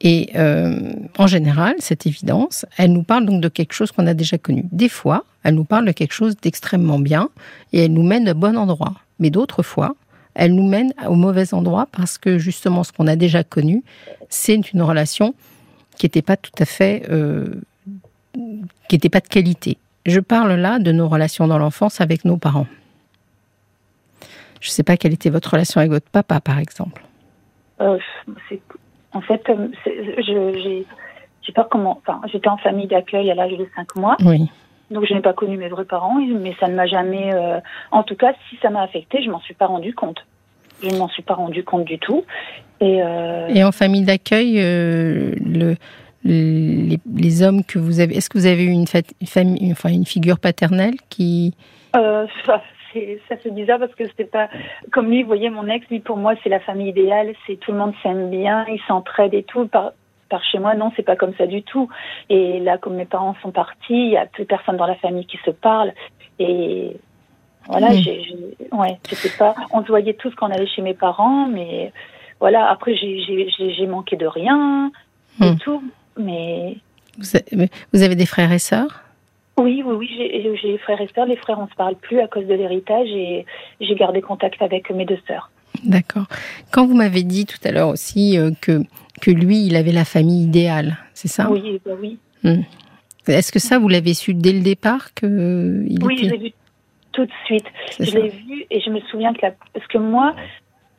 Et 0.00 0.30
euh, 0.34 0.92
en 1.16 1.26
général, 1.26 1.76
cette 1.78 2.06
évidence, 2.06 2.66
elle 2.76 2.92
nous 2.92 3.02
parle 3.02 3.24
donc 3.24 3.40
de 3.40 3.48
quelque 3.48 3.72
chose 3.72 3.90
qu'on 3.90 4.06
a 4.06 4.14
déjà 4.14 4.36
connu. 4.36 4.64
Des 4.70 4.88
fois, 4.88 5.24
elle 5.44 5.54
nous 5.54 5.64
parle 5.64 5.86
de 5.86 5.92
quelque 5.92 6.12
chose 6.12 6.36
d'extrêmement 6.36 6.98
bien 6.98 7.30
et 7.72 7.84
elle 7.84 7.92
nous 7.92 8.02
mène 8.02 8.28
au 8.28 8.34
bon 8.34 8.56
endroit. 8.56 8.94
Mais 9.18 9.30
d'autres 9.30 9.62
fois, 9.62 9.96
elle 10.34 10.54
nous 10.54 10.66
mène 10.68 10.92
au 11.08 11.14
mauvais 11.14 11.54
endroit 11.54 11.86
parce 11.90 12.18
que 12.18 12.38
justement, 12.38 12.84
ce 12.84 12.92
qu'on 12.92 13.06
a 13.06 13.16
déjà 13.16 13.44
connu, 13.44 13.82
c'est 14.28 14.72
une 14.72 14.82
relation 14.82 15.34
qui 15.96 16.06
n'était 16.06 16.22
pas 16.22 16.36
tout 16.36 16.52
à 16.58 16.64
fait, 16.64 17.04
euh, 17.08 17.62
qui 18.88 18.96
n'était 18.96 19.08
pas 19.08 19.20
de 19.20 19.28
qualité. 19.28 19.78
Je 20.06 20.20
parle 20.20 20.54
là 20.54 20.78
de 20.80 20.92
nos 20.92 21.08
relations 21.08 21.46
dans 21.46 21.58
l'enfance 21.58 22.00
avec 22.00 22.24
nos 22.24 22.36
parents. 22.36 22.66
Je 24.64 24.70
ne 24.70 24.72
sais 24.72 24.82
pas 24.82 24.96
quelle 24.96 25.12
était 25.12 25.28
votre 25.28 25.50
relation 25.50 25.78
avec 25.78 25.92
votre 25.92 26.08
papa, 26.10 26.40
par 26.40 26.58
exemple. 26.58 27.02
Euh, 27.82 27.98
en 29.12 29.20
fait, 29.20 29.42
je 29.46 30.86
j'ai 31.42 31.52
pas 31.52 31.68
comment. 31.70 32.00
Enfin, 32.00 32.22
j'étais 32.32 32.48
en 32.48 32.56
famille 32.56 32.86
d'accueil 32.86 33.30
à 33.30 33.34
l'âge 33.34 33.52
de 33.52 33.68
5 33.76 33.96
mois. 33.96 34.16
Oui. 34.24 34.50
Donc, 34.90 35.04
je 35.06 35.12
n'ai 35.12 35.20
pas 35.20 35.34
connu 35.34 35.58
mes 35.58 35.68
vrais 35.68 35.84
parents, 35.84 36.18
mais 36.18 36.56
ça 36.58 36.68
ne 36.68 36.76
m'a 36.76 36.86
jamais. 36.86 37.34
Euh, 37.34 37.60
en 37.90 38.04
tout 38.04 38.16
cas, 38.16 38.32
si 38.48 38.56
ça 38.62 38.70
m'a 38.70 38.80
affecté, 38.80 39.22
je 39.22 39.30
m'en 39.30 39.40
suis 39.40 39.52
pas 39.52 39.66
rendu 39.66 39.94
compte. 39.94 40.24
Je 40.82 40.88
ne 40.88 40.96
m'en 40.96 41.08
suis 41.08 41.22
pas 41.22 41.34
rendu 41.34 41.62
compte 41.62 41.84
du 41.84 41.98
tout. 41.98 42.24
Et, 42.80 43.02
euh, 43.02 43.48
Et 43.48 43.62
en 43.64 43.72
famille 43.72 44.04
d'accueil, 44.04 44.54
euh, 44.60 45.34
le, 45.44 45.76
les, 46.24 47.42
hommes 47.42 47.64
que 47.64 47.78
vous 47.78 48.00
avez, 48.00 48.16
est-ce 48.16 48.30
que 48.30 48.38
vous 48.38 48.46
avez 48.46 48.64
eu 48.64 48.70
une, 48.70 48.86
famille, 48.86 49.72
enfin 49.72 49.90
une 49.90 50.06
figure 50.06 50.38
paternelle 50.38 50.94
qui 51.10 51.54
euh, 51.96 52.26
ça, 53.28 53.36
fait 53.36 53.50
bizarre 53.50 53.78
parce 53.78 53.94
que 53.94 54.06
c'était 54.06 54.24
pas 54.24 54.48
comme 54.92 55.10
lui. 55.10 55.22
Vous 55.22 55.28
voyez, 55.28 55.50
mon 55.50 55.68
ex, 55.68 55.86
lui 55.88 56.00
pour 56.00 56.16
moi, 56.16 56.34
c'est 56.42 56.48
la 56.48 56.60
famille 56.60 56.88
idéale. 56.88 57.34
C'est 57.46 57.56
tout 57.56 57.72
le 57.72 57.78
monde 57.78 57.94
s'aime 58.02 58.30
bien, 58.30 58.64
ils 58.68 58.80
s'entraident 58.86 59.34
et 59.34 59.42
tout. 59.42 59.66
Par, 59.66 59.92
par 60.28 60.42
chez 60.44 60.58
moi, 60.58 60.74
non, 60.74 60.92
c'est 60.96 61.02
pas 61.02 61.16
comme 61.16 61.34
ça 61.36 61.46
du 61.46 61.62
tout. 61.62 61.88
Et 62.30 62.60
là, 62.60 62.78
comme 62.78 62.96
mes 62.96 63.04
parents 63.04 63.36
sont 63.42 63.50
partis, 63.50 63.76
il 63.90 64.10
y 64.10 64.16
a 64.16 64.26
plus 64.26 64.44
personne 64.44 64.76
dans 64.76 64.86
la 64.86 64.96
famille 64.96 65.26
qui 65.26 65.38
se 65.44 65.50
parle. 65.50 65.92
Et 66.38 66.96
voilà, 67.66 67.90
mmh. 67.90 67.94
j'ai, 67.94 68.36
ouais, 68.72 68.98
pas. 69.38 69.54
On 69.70 69.82
se 69.82 69.88
voyait 69.88 70.14
tous 70.14 70.34
quand 70.34 70.48
on 70.48 70.50
allait 70.50 70.66
chez 70.66 70.82
mes 70.82 70.94
parents, 70.94 71.46
mais 71.46 71.92
voilà. 72.40 72.68
Après, 72.68 72.94
j'ai 72.96 73.86
manqué 73.86 74.16
de 74.16 74.26
rien 74.26 74.90
et 75.40 75.50
mmh. 75.50 75.58
tout, 75.58 75.82
mais. 76.18 76.76
Vous 77.92 78.02
avez 78.02 78.16
des 78.16 78.26
frères 78.26 78.52
et 78.52 78.58
sœurs? 78.58 79.03
Oui, 79.56 79.82
oui, 79.84 79.94
oui. 79.94 80.08
J'ai 80.60 80.72
des 80.72 80.78
frères 80.78 81.00
et 81.00 81.08
sœurs. 81.14 81.26
Les 81.26 81.36
frères, 81.36 81.58
on 81.58 81.68
se 81.68 81.74
parle 81.74 81.94
plus 81.96 82.20
à 82.20 82.26
cause 82.26 82.46
de 82.46 82.54
l'héritage 82.54 83.08
et 83.08 83.46
j'ai 83.80 83.94
gardé 83.94 84.20
contact 84.20 84.60
avec 84.62 84.90
mes 84.90 85.04
deux 85.04 85.18
sœurs. 85.26 85.50
D'accord. 85.84 86.26
Quand 86.70 86.86
vous 86.86 86.94
m'avez 86.94 87.22
dit 87.22 87.46
tout 87.46 87.58
à 87.64 87.72
l'heure 87.72 87.88
aussi 87.88 88.38
euh, 88.38 88.50
que 88.60 88.82
que 89.20 89.30
lui, 89.30 89.66
il 89.66 89.76
avait 89.76 89.92
la 89.92 90.04
famille 90.04 90.42
idéale, 90.42 90.98
c'est 91.14 91.28
ça? 91.28 91.48
Oui, 91.50 91.80
bah 91.84 91.92
oui. 92.00 92.18
Mmh. 92.42 92.62
Est-ce 93.28 93.52
que 93.52 93.58
ça, 93.58 93.78
vous 93.78 93.88
l'avez 93.88 94.12
su 94.12 94.34
dès 94.34 94.52
le 94.52 94.60
départ 94.60 95.14
que 95.14 95.84
Oui, 96.02 96.18
j'ai 96.20 96.36
vu 96.36 96.52
tout 97.12 97.24
de 97.24 97.32
suite. 97.46 97.64
Je 97.98 98.10
l'ai 98.18 98.28
vu 98.28 98.66
et 98.70 98.80
je 98.80 98.90
me 98.90 99.00
souviens 99.10 99.32
que 99.32 99.40
la... 99.42 99.52
parce 99.72 99.86
que 99.86 99.98
moi, 99.98 100.34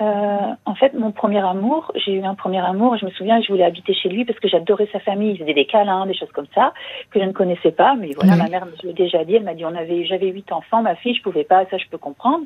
euh, 0.02 0.54
en 0.66 0.76
fait, 0.76 0.94
mon 0.94 1.12
premier 1.12 1.40
amour, 1.40 1.92
j'ai 1.96 2.14
eu 2.14 2.24
un 2.24 2.36
premier 2.36 2.60
amour. 2.60 2.98
Je 2.98 3.06
me 3.06 3.12
souviens, 3.12 3.42
je 3.42 3.48
voulais 3.52 3.64
habiter 3.64 3.94
chez 3.94 4.10
lui 4.10 4.26
parce 4.26 4.40
que 4.40 4.48
j'adorais 4.50 4.90
sa 4.92 5.00
famille. 5.00 5.32
Il 5.32 5.38
faisait 5.40 5.54
des 5.54 5.66
câlins, 5.66 6.06
des 6.06 6.14
choses 6.14 6.32
comme 6.34 6.48
ça 6.54 6.74
que 7.12 7.20
je 7.20 7.26
ne 7.26 7.32
connaissais 7.32 7.72
pas. 7.72 7.96
Mais 7.96 8.12
voilà, 8.14 8.36
ma 8.36 8.50
mère 8.50 8.66
me 8.66 8.72
l'a 8.84 8.94
déjà 8.94 9.24
dit. 9.24 9.36
Elle 9.36 9.44
m'a 9.44 9.54
dit, 9.54 9.64
on 9.64 9.76
avait, 9.76 10.06
j'avais 10.06 10.28
huit 10.28 10.52
enfants, 10.52 10.82
ma 10.82 10.96
fille, 10.96 11.16
je 11.16 11.22
pouvais 11.22 11.46
pas. 11.46 11.66
Ça, 11.72 11.78
je 11.78 11.86
peux 11.90 11.98
comprendre. 11.98 12.46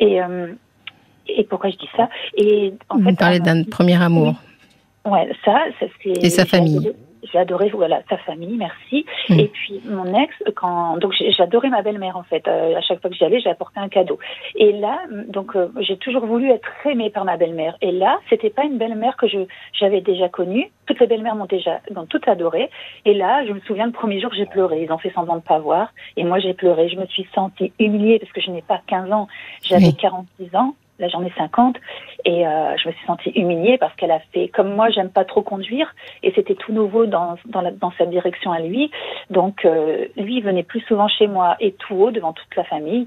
Et 0.00 0.20
euh, 0.20 0.52
et 1.28 1.44
pourquoi 1.44 1.70
je 1.70 1.76
dis 1.76 1.88
ça? 1.96 2.08
Et 2.36 2.72
en 2.88 2.98
Vous 2.98 3.14
parlez 3.14 3.38
d'un 3.38 3.62
premier 3.64 4.02
amour. 4.02 4.34
Ouais, 5.04 5.28
ça, 5.44 5.64
c'est. 5.78 6.24
Et 6.24 6.30
sa 6.30 6.46
famille 6.46 6.92
j'ai 7.22 7.38
adoré 7.38 7.68
voilà 7.70 8.02
sa 8.08 8.16
famille, 8.18 8.56
merci. 8.56 9.04
Mm. 9.28 9.40
Et 9.40 9.48
puis 9.48 9.80
mon 9.84 10.14
ex, 10.14 10.34
quand 10.54 10.96
donc 10.98 11.14
j'adorais 11.36 11.68
ma 11.68 11.82
belle-mère 11.82 12.16
en 12.16 12.22
fait. 12.22 12.46
Euh, 12.48 12.76
à 12.76 12.80
chaque 12.80 13.00
fois 13.00 13.10
que 13.10 13.16
j'y 13.16 13.24
allais, 13.24 13.40
j'ai 13.40 13.50
apporté 13.50 13.80
un 13.80 13.88
cadeau. 13.88 14.18
Et 14.54 14.72
là, 14.72 15.00
donc 15.28 15.56
euh, 15.56 15.68
j'ai 15.80 15.96
toujours 15.96 16.26
voulu 16.26 16.50
être 16.50 16.68
aimée 16.84 17.10
par 17.10 17.24
ma 17.24 17.36
belle-mère. 17.36 17.76
Et 17.80 17.92
là, 17.92 18.18
c'était 18.28 18.50
pas 18.50 18.64
une 18.64 18.78
belle-mère 18.78 19.16
que 19.16 19.28
je 19.28 19.38
j'avais 19.72 20.00
déjà 20.00 20.28
connue. 20.28 20.70
Toutes 20.86 21.00
les 21.00 21.06
belles-mères 21.06 21.36
m'ont 21.36 21.46
déjà 21.46 21.80
donc 21.90 22.08
toutes 22.08 22.28
adoré. 22.28 22.70
Et 23.04 23.14
là, 23.14 23.44
je 23.46 23.52
me 23.52 23.60
souviens 23.60 23.86
le 23.86 23.92
premier 23.92 24.20
jour, 24.20 24.32
j'ai 24.34 24.46
pleuré. 24.46 24.82
Ils 24.82 24.92
ont 24.92 24.98
fait 24.98 25.12
semblant 25.12 25.36
de 25.36 25.42
pas 25.42 25.58
voir. 25.58 25.92
Et 26.16 26.24
moi, 26.24 26.38
j'ai 26.38 26.54
pleuré. 26.54 26.88
Je 26.88 26.96
me 26.96 27.06
suis 27.06 27.26
sentie 27.34 27.72
humiliée 27.78 28.18
parce 28.18 28.32
que 28.32 28.40
je 28.40 28.50
n'ai 28.50 28.62
pas 28.62 28.80
15 28.86 29.12
ans, 29.12 29.28
j'avais 29.62 29.92
46 29.92 30.54
ans 30.56 30.74
là 30.98 31.08
j'en 31.08 31.24
ai 31.24 31.32
50 31.36 31.76
et 32.24 32.46
euh, 32.46 32.76
je 32.76 32.88
me 32.88 32.92
suis 32.92 33.06
sentie 33.06 33.30
humiliée 33.30 33.78
parce 33.78 33.94
qu'elle 33.96 34.10
a 34.10 34.20
fait 34.32 34.48
comme 34.48 34.74
moi 34.74 34.90
j'aime 34.90 35.10
pas 35.10 35.24
trop 35.24 35.42
conduire 35.42 35.94
et 36.22 36.32
c'était 36.34 36.54
tout 36.54 36.72
nouveau 36.72 37.06
dans 37.06 37.36
dans, 37.46 37.60
la, 37.60 37.70
dans 37.70 37.92
sa 37.98 38.06
direction 38.06 38.52
à 38.52 38.60
lui. 38.60 38.90
Donc 39.30 39.64
euh, 39.64 40.06
lui 40.16 40.36
il 40.36 40.42
venait 40.42 40.62
plus 40.62 40.80
souvent 40.82 41.08
chez 41.08 41.26
moi 41.26 41.56
et 41.60 41.72
tout 41.72 41.94
haut 41.94 42.10
devant 42.10 42.32
toute 42.32 42.54
la 42.56 42.64
famille. 42.64 43.06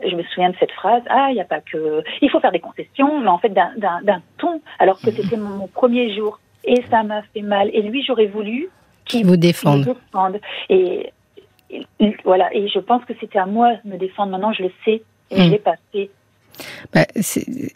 Je 0.00 0.14
me 0.14 0.22
souviens 0.24 0.50
de 0.50 0.56
cette 0.60 0.72
phrase 0.72 1.02
ah 1.08 1.28
il 1.30 1.34
n'y 1.34 1.40
a 1.40 1.44
pas 1.44 1.60
que 1.60 2.02
il 2.20 2.30
faut 2.30 2.40
faire 2.40 2.52
des 2.52 2.60
concessions 2.60 3.20
mais 3.20 3.28
en 3.28 3.38
fait 3.38 3.52
d'un 3.52 4.22
ton 4.38 4.60
alors 4.78 5.00
que 5.00 5.10
c'était 5.10 5.36
mon, 5.36 5.66
premier 5.68 6.14
jour. 6.14 6.40
Et 6.64 6.82
ça 6.90 7.02
m'a 7.02 7.22
fait 7.34 7.42
mal. 7.42 7.70
Et 7.72 7.82
lui 7.82 8.02
j'aurais 8.02 8.26
voulu 8.26 8.68
qu'il 9.04 9.24
vous 9.24 9.36
défende. 9.36 9.94
et, 10.68 11.12
voilà. 12.24 12.54
Et 12.54 12.68
je 12.68 12.78
pense 12.78 13.04
que 13.04 13.14
c'était 13.20 13.38
à 13.38 13.46
moi 13.46 13.74
de 13.84 13.90
me 13.90 13.96
défendre. 13.96 14.32
Maintenant 14.32 14.52
je 14.52 14.64
le 14.64 14.70
sais. 14.84 15.02
Et 15.30 15.36
je 15.36 15.42
hmm. 15.42 15.50
l'ai 15.50 15.58
pas 15.58 15.76
fait 15.92 16.10
bah, 16.92 17.06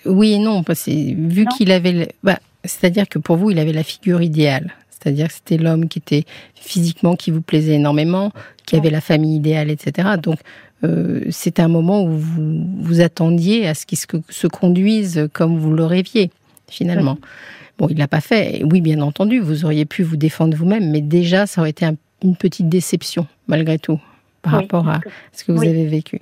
oui 0.06 0.32
et 0.32 0.38
non, 0.38 0.62
parce 0.62 0.84
que 0.84 0.90
vu 0.90 1.46
qu'il 1.56 1.70
avait, 1.70 2.08
bah, 2.22 2.38
c'est-à-dire 2.64 3.08
que 3.08 3.18
pour 3.18 3.36
vous, 3.36 3.50
il 3.50 3.58
avait 3.58 3.72
la 3.72 3.82
figure 3.82 4.22
idéale. 4.22 4.72
C'est-à-dire 4.90 5.28
que 5.28 5.34
c'était 5.34 5.58
l'homme 5.58 5.88
qui 5.88 5.98
était 5.98 6.24
physiquement, 6.54 7.16
qui 7.16 7.32
vous 7.32 7.42
plaisait 7.42 7.74
énormément, 7.74 8.32
qui 8.66 8.76
avait 8.76 8.90
la 8.90 9.00
famille 9.00 9.36
idéale, 9.36 9.70
etc. 9.70 10.10
Donc, 10.22 10.38
euh, 10.84 11.22
c'était 11.30 11.62
un 11.62 11.68
moment 11.68 12.04
où 12.04 12.10
vous 12.12 12.66
vous 12.80 13.00
attendiez 13.00 13.66
à 13.66 13.74
ce 13.74 13.86
qu'il 13.86 13.98
se, 13.98 14.46
conduise 14.46 15.28
comme 15.32 15.58
vous 15.58 15.72
le 15.72 15.84
rêviez, 15.84 16.30
finalement. 16.68 17.18
Bon, 17.78 17.88
il 17.88 17.98
l'a 17.98 18.08
pas 18.08 18.20
fait. 18.20 18.62
oui, 18.64 18.80
bien 18.80 19.00
entendu, 19.00 19.40
vous 19.40 19.64
auriez 19.64 19.84
pu 19.84 20.02
vous 20.02 20.16
défendre 20.16 20.56
vous-même, 20.56 20.90
mais 20.90 21.00
déjà, 21.00 21.46
ça 21.46 21.60
aurait 21.60 21.70
été 21.70 21.86
une 22.22 22.36
petite 22.36 22.68
déception, 22.68 23.26
malgré 23.48 23.78
tout, 23.78 24.00
par 24.42 24.52
rapport 24.52 24.88
à 24.88 25.00
ce 25.32 25.42
que 25.44 25.52
vous 25.52 25.62
avez 25.62 25.86
vécu. 25.86 26.20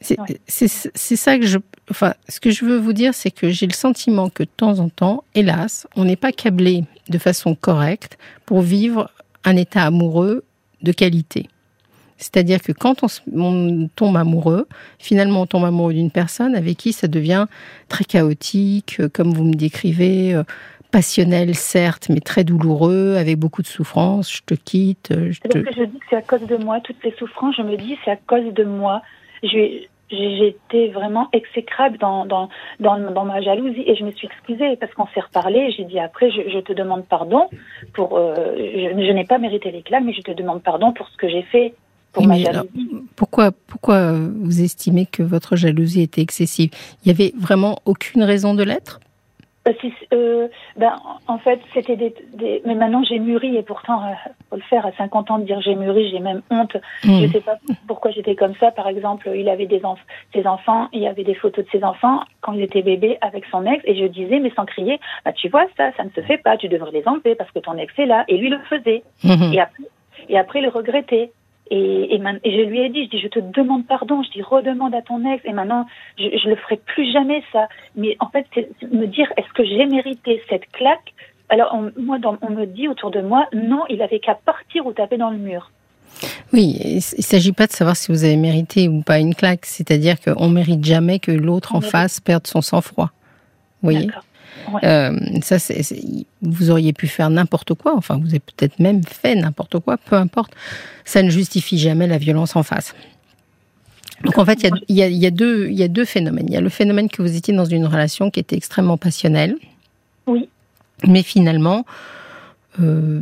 C'est 0.00 1.16
ça 1.16 1.38
que 1.38 1.46
je. 1.46 1.58
Enfin, 1.90 2.14
ce 2.28 2.40
que 2.40 2.50
je 2.50 2.64
veux 2.64 2.78
vous 2.78 2.92
dire, 2.92 3.14
c'est 3.14 3.30
que 3.30 3.50
j'ai 3.50 3.66
le 3.66 3.72
sentiment 3.72 4.30
que 4.30 4.44
de 4.44 4.48
temps 4.48 4.78
en 4.78 4.88
temps, 4.88 5.24
hélas, 5.34 5.86
on 5.96 6.04
n'est 6.04 6.16
pas 6.16 6.32
câblé 6.32 6.84
de 7.08 7.18
façon 7.18 7.54
correcte 7.54 8.16
pour 8.46 8.62
vivre 8.62 9.10
un 9.44 9.56
état 9.56 9.82
amoureux 9.82 10.44
de 10.82 10.92
qualité. 10.92 11.48
C'est-à-dire 12.16 12.60
que 12.60 12.72
quand 12.72 13.02
on, 13.32 13.88
tombe 13.96 14.16
amoureux, 14.16 14.68
finalement 14.98 15.42
on 15.42 15.46
tombe 15.46 15.64
amoureux 15.64 15.94
d'une 15.94 16.10
personne 16.10 16.54
avec 16.54 16.76
qui 16.76 16.92
ça 16.92 17.08
devient 17.08 17.46
très 17.88 18.04
chaotique, 18.04 18.98
euh, 19.00 19.08
comme 19.08 19.32
vous 19.32 19.44
me 19.44 19.54
décrivez, 19.54 20.34
euh, 20.34 20.42
passionnel 20.90 21.54
certes, 21.54 22.08
mais 22.10 22.20
très 22.20 22.44
douloureux, 22.44 23.16
avec 23.16 23.38
beaucoup 23.38 23.62
de 23.62 23.66
souffrance. 23.66 24.30
Je 24.30 24.42
te 24.44 24.54
quitte. 24.54 25.12
Euh, 25.12 25.32
je 25.32 25.40
te... 25.40 25.58
que 25.58 25.72
je 25.72 25.84
dis 25.84 25.98
que 25.98 26.04
c'est 26.10 26.16
à 26.16 26.22
cause 26.22 26.46
de 26.46 26.56
moi, 26.56 26.80
toutes 26.80 26.98
ces 27.02 27.12
souffrances, 27.12 27.56
je 27.56 27.62
me 27.62 27.76
dis 27.76 27.96
c'est 28.04 28.10
à 28.10 28.16
cause 28.16 28.52
de 28.52 28.64
moi. 28.64 29.02
J'étais 29.42 30.88
vraiment 30.88 31.28
exécrable 31.32 31.98
dans, 31.98 32.26
dans, 32.26 32.48
dans, 32.80 33.24
ma 33.24 33.40
jalousie 33.40 33.84
et 33.86 33.94
je 33.94 34.04
me 34.04 34.10
suis 34.10 34.26
excusée 34.26 34.76
parce 34.76 34.92
qu'on 34.94 35.06
s'est 35.14 35.20
reparlé. 35.20 35.72
J'ai 35.76 35.84
dit 35.84 36.00
après, 36.00 36.30
je, 36.30 36.58
te 36.60 36.72
demande 36.72 37.04
pardon 37.06 37.48
pour. 37.94 38.18
je, 38.18 39.12
n'ai 39.12 39.24
pas 39.24 39.38
mérité 39.38 39.70
l'éclat, 39.70 40.00
mais 40.00 40.12
je 40.12 40.22
te 40.22 40.32
demande 40.32 40.62
pardon 40.62 40.92
pour 40.92 41.08
ce 41.08 41.16
que 41.16 41.28
j'ai 41.28 41.42
fait 41.42 41.74
pour 42.12 42.26
ma 42.26 42.38
jalousie. 42.38 42.90
pourquoi, 43.14 43.52
pourquoi 43.68 44.14
vous 44.14 44.62
estimez 44.62 45.06
que 45.06 45.22
votre 45.22 45.54
jalousie 45.54 46.02
était 46.02 46.22
excessive? 46.22 46.70
Il 47.04 47.08
n'y 47.08 47.12
avait 47.12 47.32
vraiment 47.38 47.78
aucune 47.84 48.24
raison 48.24 48.54
de 48.54 48.64
l'être? 48.64 48.98
Euh, 49.68 49.72
euh, 50.14 50.48
ben, 50.76 50.96
en 51.26 51.38
fait, 51.38 51.60
c'était 51.74 51.96
des, 51.96 52.14
Mais 52.64 52.74
maintenant, 52.74 53.02
j'ai 53.04 53.18
mûri 53.18 53.56
et 53.56 53.62
pourtant, 53.62 54.02
euh, 54.02 54.12
faut 54.48 54.56
le 54.56 54.62
faire 54.62 54.86
à 54.86 54.92
50 54.92 55.30
ans 55.30 55.38
de 55.38 55.44
dire 55.44 55.60
j'ai 55.60 55.74
mûri, 55.74 56.10
j'ai 56.10 56.20
même 56.20 56.42
honte. 56.50 56.76
Je 57.02 57.10
ne 57.10 57.26
hmm. 57.26 57.32
sais 57.32 57.40
pas 57.40 57.56
pourquoi 57.86 58.10
j'étais 58.10 58.34
comme 58.34 58.54
ça. 58.56 58.70
Par 58.70 58.88
exemple, 58.88 59.30
il 59.34 59.48
avait 59.48 59.66
des 59.66 59.82
ses 60.34 60.46
enfants, 60.46 60.88
il 60.92 61.00
y 61.02 61.06
avait 61.06 61.24
des 61.24 61.34
photos 61.34 61.64
de 61.64 61.70
ses 61.70 61.84
enfants 61.84 62.20
quand 62.40 62.52
il 62.52 62.62
était 62.62 62.82
bébé 62.82 63.18
avec 63.20 63.44
son 63.50 63.66
ex 63.66 63.82
et 63.84 63.96
je 63.96 64.06
disais, 64.06 64.40
mais 64.40 64.50
sans 64.56 64.64
crier, 64.64 64.98
bah, 65.24 65.32
tu 65.32 65.48
vois, 65.48 65.66
ça, 65.76 65.92
ça 65.96 66.04
ne 66.04 66.10
se 66.10 66.20
fait 66.22 66.38
pas, 66.38 66.56
tu 66.56 66.68
devrais 66.68 66.92
les 66.92 67.06
enlever 67.06 67.34
parce 67.34 67.50
que 67.50 67.58
ton 67.58 67.76
ex 67.76 67.92
est 67.98 68.06
là. 68.06 68.24
Et 68.28 68.38
lui 68.38 68.48
le 68.48 68.58
faisait. 68.60 69.02
Hmm. 69.22 69.52
Et, 69.52 69.60
après, 69.60 69.84
et 70.28 70.38
après, 70.38 70.60
il 70.60 70.68
regrettait. 70.68 71.32
Et, 71.70 72.16
et, 72.16 72.20
je 72.44 72.68
lui 72.68 72.80
ai 72.80 72.88
dit, 72.88 73.04
je 73.04 73.10
dis, 73.10 73.20
je 73.20 73.28
te 73.28 73.38
demande 73.38 73.86
pardon, 73.86 74.22
je 74.22 74.30
dis, 74.30 74.42
redemande 74.42 74.94
à 74.94 75.02
ton 75.02 75.24
ex, 75.24 75.44
et 75.44 75.52
maintenant, 75.52 75.86
je, 76.18 76.24
je 76.24 76.48
le 76.48 76.56
ferai 76.56 76.76
plus 76.76 77.10
jamais 77.12 77.42
ça. 77.52 77.68
Mais 77.94 78.16
en 78.18 78.28
fait, 78.28 78.46
c'est 78.54 78.68
me 78.90 79.06
dire, 79.06 79.32
est-ce 79.36 79.52
que 79.52 79.64
j'ai 79.64 79.86
mérité 79.86 80.42
cette 80.48 80.66
claque? 80.72 81.14
Alors, 81.48 81.76
moi, 81.98 82.18
on 82.42 82.50
me 82.50 82.64
dit 82.64 82.88
autour 82.88 83.10
de 83.10 83.20
moi, 83.20 83.46
non, 83.52 83.84
il 83.88 84.02
avait 84.02 84.20
qu'à 84.20 84.34
partir 84.34 84.86
ou 84.86 84.92
taper 84.92 85.16
dans 85.16 85.30
le 85.30 85.38
mur. 85.38 85.70
Oui, 86.52 86.76
il 86.84 86.96
ne 86.96 87.00
s'agit 87.00 87.52
pas 87.52 87.66
de 87.66 87.72
savoir 87.72 87.96
si 87.96 88.10
vous 88.10 88.24
avez 88.24 88.36
mérité 88.36 88.88
ou 88.88 89.02
pas 89.02 89.18
une 89.18 89.34
claque, 89.34 89.64
c'est-à-dire 89.66 90.20
qu'on 90.20 90.48
ne 90.48 90.54
mérite 90.54 90.84
jamais 90.84 91.18
que 91.18 91.30
l'autre 91.30 91.74
en 91.74 91.80
face 91.80 92.20
perde 92.20 92.46
son 92.46 92.60
sang-froid. 92.60 93.10
Vous 93.82 93.90
voyez? 93.90 94.08
Euh, 94.84 95.18
ça, 95.42 95.58
c'est, 95.58 95.82
vous 96.42 96.70
auriez 96.70 96.92
pu 96.92 97.06
faire 97.06 97.30
n'importe 97.30 97.74
quoi, 97.74 97.94
enfin, 97.96 98.18
vous 98.18 98.28
avez 98.28 98.40
peut-être 98.40 98.78
même 98.78 99.02
fait 99.04 99.34
n'importe 99.34 99.78
quoi, 99.78 99.96
peu 99.96 100.16
importe. 100.16 100.52
Ça 101.04 101.22
ne 101.22 101.30
justifie 101.30 101.78
jamais 101.78 102.06
la 102.06 102.18
violence 102.18 102.56
en 102.56 102.62
face. 102.62 102.94
Donc 104.24 104.38
en 104.38 104.44
fait, 104.44 104.68
il 104.88 104.96
y 104.96 105.02
a, 105.02 105.08
y, 105.08 105.26
a, 105.26 105.30
deux, 105.30 105.68
il 105.70 105.78
y 105.78 105.82
a 105.82 105.88
deux 105.88 106.04
phénomènes. 106.04 106.46
Il 106.48 106.52
y 106.52 106.56
a 106.56 106.60
le 106.60 106.68
phénomène 106.68 107.08
que 107.08 107.22
vous 107.22 107.36
étiez 107.36 107.54
dans 107.54 107.64
une 107.64 107.86
relation 107.86 108.30
qui 108.30 108.38
était 108.38 108.56
extrêmement 108.56 108.98
passionnelle. 108.98 109.56
Oui. 110.26 110.48
Mais 111.06 111.22
finalement, 111.22 111.86
euh, 112.80 113.20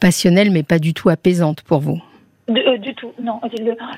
passionnelle, 0.00 0.50
mais 0.50 0.62
pas 0.62 0.78
du 0.78 0.94
tout 0.94 1.08
apaisante 1.10 1.62
pour 1.62 1.80
vous. 1.80 2.02
Euh, 2.48 2.78
du 2.78 2.94
tout, 2.94 3.12
non. 3.22 3.40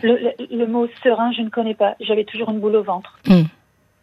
Le, 0.02 0.66
mot 0.66 0.86
serein, 1.02 1.32
je 1.32 1.42
ne 1.42 1.48
connais 1.48 1.74
pas. 1.74 1.96
J'avais 2.00 2.24
toujours 2.24 2.50
une 2.50 2.60
boule 2.60 2.76
au 2.76 2.82
ventre. 2.82 3.18
Hum. 3.28 3.46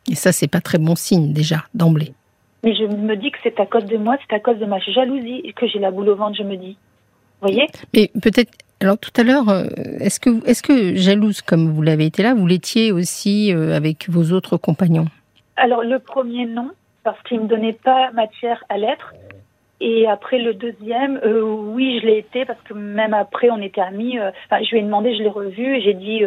Et 0.10 0.16
ça, 0.16 0.32
c'est 0.32 0.48
pas 0.48 0.62
très 0.62 0.80
bon 0.80 0.96
signe 0.96 1.34
déjà 1.34 1.66
d'emblée. 1.76 2.14
Mais 2.64 2.76
je 2.76 2.84
me 2.84 3.16
dis 3.16 3.32
que 3.32 3.38
c'est 3.44 3.60
à 3.60 3.66
cause 3.66 3.86
de 3.86 3.98
moi, 3.98 4.18
c'est 4.22 4.36
à 4.36 4.40
cause 4.40 4.58
de 4.58 4.66
ma 4.66 4.80
jalousie 4.80 5.54
que 5.56 5.68
j'ai 5.68 5.80
la 5.80 5.92
boule 5.92 6.10
au 6.10 6.16
ventre, 6.16 6.38
je 6.38 6.44
me 6.44 6.58
dis. 6.58 6.78
Vous 7.42 7.48
voyez? 7.48 7.68
Mais 7.94 8.12
peut-être. 8.22 8.52
Alors 8.82 8.98
tout 8.98 9.12
à 9.18 9.24
l'heure, 9.24 9.50
euh, 9.50 9.66
est-ce 10.00 10.22
que, 10.22 10.30
est 10.48 10.66
que 10.66 10.96
jalouse 10.96 11.42
comme 11.42 11.70
vous 11.70 11.82
l'avez 11.82 12.06
été 12.06 12.24
là, 12.24 12.34
vous 12.34 12.48
l'étiez 12.48 12.94
aussi 12.94 13.54
euh, 13.54 13.76
avec 13.76 14.10
vos 14.10 14.34
autres 14.34 14.56
compagnons? 14.56 15.08
Alors 15.58 15.84
le 15.84 16.00
premier 16.00 16.46
non, 16.46 16.70
parce 17.04 17.22
qu'il 17.24 17.40
ne 17.40 17.44
me 17.44 17.48
donnait 17.50 17.74
pas 17.74 18.12
matière 18.12 18.64
à 18.70 18.78
l'être. 18.78 19.14
Et 19.82 20.08
après 20.08 20.40
le 20.40 20.54
deuxième, 20.54 21.20
euh, 21.26 21.42
oui, 21.42 22.00
je 22.02 22.08
l'ai 22.08 22.20
été 22.20 22.46
parce 22.46 22.60
que 22.62 22.74
même 22.74 23.14
après 23.14 23.50
on 23.50 23.62
était 23.62 23.82
amis. 23.82 24.18
enfin, 24.18 24.64
je 24.64 24.72
lui 24.72 24.80
ai 24.80 24.84
demandé, 24.84 25.14
je 25.14 25.24
l'ai 25.24 25.30
revu, 25.30 25.82
j'ai 25.82 25.94
dit 25.94 26.22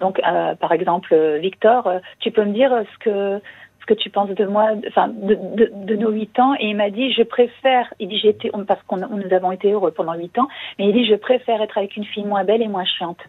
donc 0.00 0.20
par 0.58 0.72
exemple 0.72 1.14
Victor, 1.38 1.90
tu 2.20 2.30
peux 2.30 2.44
me 2.44 2.52
dire 2.52 2.70
ce 2.94 2.98
que 3.04 3.42
que 3.86 3.94
tu 3.94 4.10
penses 4.10 4.30
de 4.30 4.44
moi, 4.44 4.72
enfin 4.88 5.08
de, 5.08 5.96
nos 5.96 6.10
huit 6.10 6.38
ans 6.38 6.54
Et 6.54 6.68
il 6.68 6.76
m'a 6.76 6.90
dit, 6.90 7.12
je 7.12 7.22
préfère, 7.22 7.92
il 7.98 8.08
dit 8.08 8.18
j'étais, 8.18 8.50
parce 8.66 8.82
qu'on 8.86 8.96
nous 8.96 9.32
avons 9.32 9.52
été 9.52 9.72
heureux 9.72 9.90
pendant 9.90 10.14
huit 10.14 10.36
ans, 10.38 10.48
mais 10.78 10.88
il 10.88 10.92
dit 10.92 11.06
je 11.06 11.14
préfère 11.14 11.60
être 11.62 11.78
avec 11.78 11.96
une 11.96 12.04
fille 12.04 12.24
moins 12.24 12.44
belle 12.44 12.62
et 12.62 12.68
moins 12.68 12.84
chiante. 12.84 13.20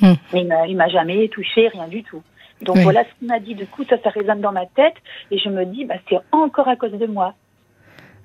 Hmm. 0.00 0.14
Mais 0.32 0.46
il 0.68 0.76
m'a 0.76 0.88
jamais 0.88 1.28
touché, 1.28 1.68
rien 1.68 1.88
du 1.88 2.02
tout. 2.02 2.22
Donc 2.62 2.78
voilà 2.78 3.04
ce 3.04 3.18
qu'il 3.18 3.28
m'a 3.28 3.40
dit. 3.40 3.54
Du 3.54 3.66
coup, 3.66 3.84
ça, 3.84 3.96
ça 4.02 4.10
résonne 4.10 4.40
dans 4.40 4.52
ma 4.52 4.66
tête 4.66 4.94
et 5.30 5.38
je 5.38 5.48
me 5.48 5.64
dis, 5.64 5.84
bah, 5.84 5.96
c'est 6.08 6.18
encore 6.32 6.68
à 6.68 6.76
cause 6.76 6.92
de 6.92 7.06
moi. 7.06 7.34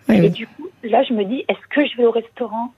et 0.08 0.30
du 0.30 0.48
coup, 0.48 0.68
là, 0.84 1.04
je 1.04 1.14
me 1.14 1.24
dis, 1.26 1.46
est-ce 1.48 1.68
que 1.70 1.86
je 1.86 1.98
vais 1.98 2.06
au 2.06 2.12
restaurant? 2.12 2.72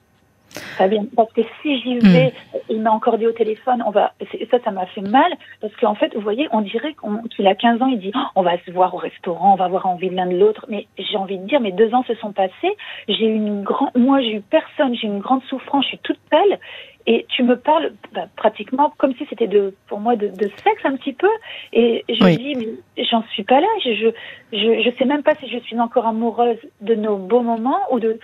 Bien, 0.88 1.06
parce 1.16 1.32
que 1.34 1.42
si 1.62 1.80
j'y 1.82 2.00
vais, 2.00 2.34
hmm. 2.54 2.58
il 2.70 2.82
m'a 2.82 2.92
encore 2.92 3.18
dit 3.18 3.28
au 3.28 3.32
téléphone, 3.32 3.84
on 3.86 3.92
va, 3.92 4.14
ça, 4.50 4.58
ça 4.64 4.72
m'a 4.72 4.86
fait 4.88 5.02
mal, 5.02 5.32
parce 5.60 5.76
qu'en 5.78 5.96
fait, 5.96 6.14
vous 6.16 6.22
voyez, 6.22 6.48
on 6.52 6.62
dirait 6.62 6.96
qu'il 7.36 7.48
a 7.48 7.56
15 7.56 7.82
ans, 7.82 7.88
il 7.88 8.00
dit, 8.00 8.12
oh, 8.16 8.20
on 8.36 8.42
va 8.42 8.58
se 8.66 8.72
voir 8.72 8.94
au 8.94 8.98
restaurant, 8.98 9.54
on 9.54 9.56
va 9.56 9.66
avoir 9.66 9.86
envie 9.86 10.10
l'un 10.10 10.28
de 10.28 10.38
l'autre, 10.38 10.66
mais 10.70 10.88
j'ai 10.98 11.18
envie 11.18 11.38
de 11.38 11.48
dire, 11.48 11.60
mais 11.60 11.72
deux 11.72 11.94
ans 11.94 12.04
se 12.08 12.16
sont 12.16 12.32
passés, 12.32 12.76
j'ai 13.08 13.26
une 13.26 13.64
grande, 13.64 13.92
moi, 13.96 14.22
j'ai 14.22 14.36
eu 14.36 14.42
personne, 14.42 14.96
j'ai 14.96 15.08
eu 15.08 15.12
une 15.12 15.20
grande 15.20 15.44
souffrance, 15.44 15.84
je 15.86 15.90
suis 15.90 16.00
toute 16.00 16.20
belle, 16.30 16.60
et 17.08 17.26
tu 17.30 17.44
me 17.44 17.58
parles 17.58 17.94
bah, 18.14 18.28
pratiquement 18.36 18.94
comme 18.98 19.16
si 19.16 19.26
c'était 19.30 19.48
de, 19.48 19.74
pour 19.88 20.00
moi 20.00 20.16
de, 20.16 20.32
sexe 20.64 20.84
un 20.84 20.96
petit 20.96 21.14
peu. 21.14 21.30
Et 21.74 22.04
je 22.08 22.36
dis, 22.36 22.56
mais 22.56 23.06
j'en 23.06 23.24
suis 23.34 23.44
pas 23.44 23.60
là. 23.60 23.68
Je, 23.84 23.94
je, 23.94 24.08
je, 24.54 24.82
je 24.84 24.98
sais 24.98 25.06
même 25.06 25.24
pas 25.24 25.36
si 25.36 25.50
je 25.50 25.58
suis 25.60 25.80
encore 25.80 26.06
amoureuse 26.06 26.60
de 26.82 26.96
nos 26.96 27.18
beaux 27.18 27.42
moments 27.42 27.80
ou 27.92 28.00
de, 28.00 28.20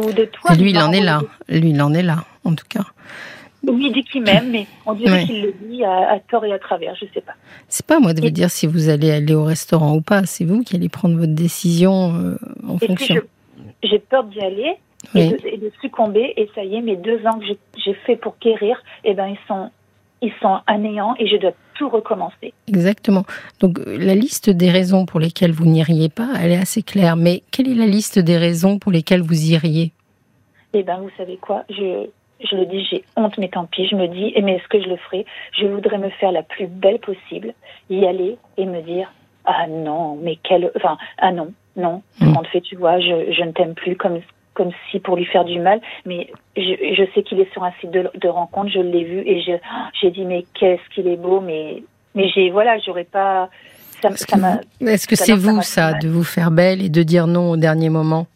de 0.00 0.24
toi. 0.24 0.54
lui, 0.54 0.70
il 0.70 0.78
en 0.78 0.92
est 0.92 1.00
là. 1.00 1.22
Lui, 1.48 1.70
il 1.70 1.82
en 1.82 1.92
est 1.94 2.02
là, 2.02 2.24
en 2.44 2.54
tout 2.54 2.66
cas. 2.68 2.84
Oui, 3.66 3.86
il 3.86 3.92
dit 3.92 4.02
qu'il 4.02 4.22
m'aime, 4.22 4.50
mais 4.50 4.66
on 4.86 4.94
dirait 4.94 5.24
qu'il 5.24 5.40
le 5.40 5.52
dit 5.52 5.84
à, 5.84 6.18
tort 6.28 6.44
et 6.44 6.52
à 6.52 6.58
travers, 6.58 6.96
je 6.96 7.04
ne 7.04 7.10
sais 7.10 7.20
pas. 7.20 7.34
C'est 7.68 7.86
pas 7.86 7.98
à 7.98 8.00
moi 8.00 8.12
de 8.12 8.20
vous 8.20 8.30
dire 8.30 8.50
si 8.50 8.66
vous 8.66 8.88
allez 8.88 9.12
aller 9.12 9.34
au 9.34 9.44
restaurant 9.44 9.94
ou 9.94 10.00
pas, 10.00 10.24
c'est 10.26 10.44
vous 10.44 10.62
qui 10.62 10.74
allez 10.74 10.88
prendre 10.88 11.16
votre 11.16 11.34
décision 11.34 12.12
euh, 12.14 12.36
en 12.66 12.78
fonction. 12.78 13.16
J'ai 13.84 13.98
peur 14.00 14.24
d'y 14.24 14.40
aller 14.40 14.76
et, 15.14 15.28
de, 15.28 15.72
succomber, 15.80 16.32
et 16.36 16.48
ça 16.54 16.64
y 16.64 16.76
est, 16.76 16.80
mes 16.80 16.96
deux 16.96 17.24
ans 17.26 17.38
que 17.38 17.44
j'ai 17.84 17.94
fait 18.06 18.16
pour 18.16 18.36
guérir, 18.40 18.82
eh 19.04 19.14
ben, 19.14 19.28
ils 19.28 19.38
sont 19.46 19.70
ils 20.22 20.32
sont 20.40 20.60
anéants 20.66 21.14
et 21.18 21.26
je 21.26 21.36
dois 21.36 21.52
tout 21.74 21.88
recommencer. 21.88 22.54
Exactement. 22.68 23.24
Donc 23.60 23.80
la 23.86 24.14
liste 24.14 24.48
des 24.48 24.70
raisons 24.70 25.04
pour 25.04 25.20
lesquelles 25.20 25.52
vous 25.52 25.66
n'iriez 25.66 26.08
pas, 26.08 26.28
elle 26.40 26.52
est 26.52 26.58
assez 26.60 26.82
claire. 26.82 27.16
Mais 27.16 27.42
quelle 27.50 27.68
est 27.68 27.74
la 27.74 27.86
liste 27.86 28.18
des 28.18 28.38
raisons 28.38 28.78
pour 28.78 28.92
lesquelles 28.92 29.22
vous 29.22 29.50
iriez? 29.50 29.92
Eh 30.74 30.82
bien, 30.82 30.98
vous 30.98 31.10
savez 31.18 31.36
quoi? 31.36 31.64
Je, 31.68 32.06
je 32.40 32.56
le 32.56 32.66
dis, 32.66 32.84
j'ai 32.90 33.04
honte, 33.16 33.36
mais 33.36 33.48
tant 33.48 33.66
pis. 33.66 33.86
Je 33.88 33.96
me 33.96 34.06
dis, 34.06 34.32
mais 34.42 34.54
est-ce 34.54 34.68
que 34.68 34.80
je 34.80 34.88
le 34.88 34.96
ferai? 34.96 35.26
Je 35.58 35.66
voudrais 35.66 35.98
me 35.98 36.08
faire 36.10 36.32
la 36.32 36.42
plus 36.42 36.66
belle 36.66 36.98
possible, 36.98 37.52
y 37.90 38.06
aller 38.06 38.38
et 38.56 38.64
me 38.64 38.80
dire, 38.80 39.12
ah 39.44 39.66
non, 39.68 40.16
mais 40.22 40.38
quelle... 40.42 40.70
Enfin, 40.76 40.96
ah 41.18 41.32
non, 41.32 41.52
non, 41.76 42.02
mmh. 42.20 42.36
en 42.36 42.42
fait, 42.44 42.60
tu 42.60 42.76
vois, 42.76 43.00
je, 43.00 43.32
je 43.32 43.42
ne 43.42 43.52
t'aime 43.52 43.74
plus 43.74 43.96
comme 43.96 44.20
comme 44.54 44.70
si 44.90 45.00
pour 45.00 45.16
lui 45.16 45.24
faire 45.24 45.44
du 45.44 45.58
mal. 45.58 45.80
Mais 46.06 46.30
je, 46.56 46.62
je 46.62 47.04
sais 47.14 47.22
qu'il 47.22 47.40
est 47.40 47.52
sur 47.52 47.64
un 47.64 47.72
site 47.80 47.90
de, 47.90 48.10
de 48.14 48.28
rencontre, 48.28 48.70
je 48.70 48.80
l'ai 48.80 49.04
vu 49.04 49.22
et 49.26 49.42
je, 49.42 49.52
j'ai 50.00 50.10
dit 50.10 50.24
mais 50.24 50.44
qu'est-ce 50.54 50.94
qu'il 50.94 51.08
est 51.08 51.16
beau, 51.16 51.40
mais 51.40 51.82
mais 52.14 52.28
j'ai 52.28 52.50
voilà, 52.50 52.78
j'aurais 52.78 53.04
pas. 53.04 53.48
Est-ce 54.04 55.06
que 55.06 55.14
c'est 55.14 55.36
vous 55.36 55.62
ça, 55.62 55.92
de 55.92 56.08
vous 56.08 56.24
faire 56.24 56.50
belle 56.50 56.82
et 56.82 56.88
de 56.88 57.02
dire 57.04 57.28
non 57.28 57.52
au 57.52 57.56
dernier 57.56 57.88
moment, 57.88 58.26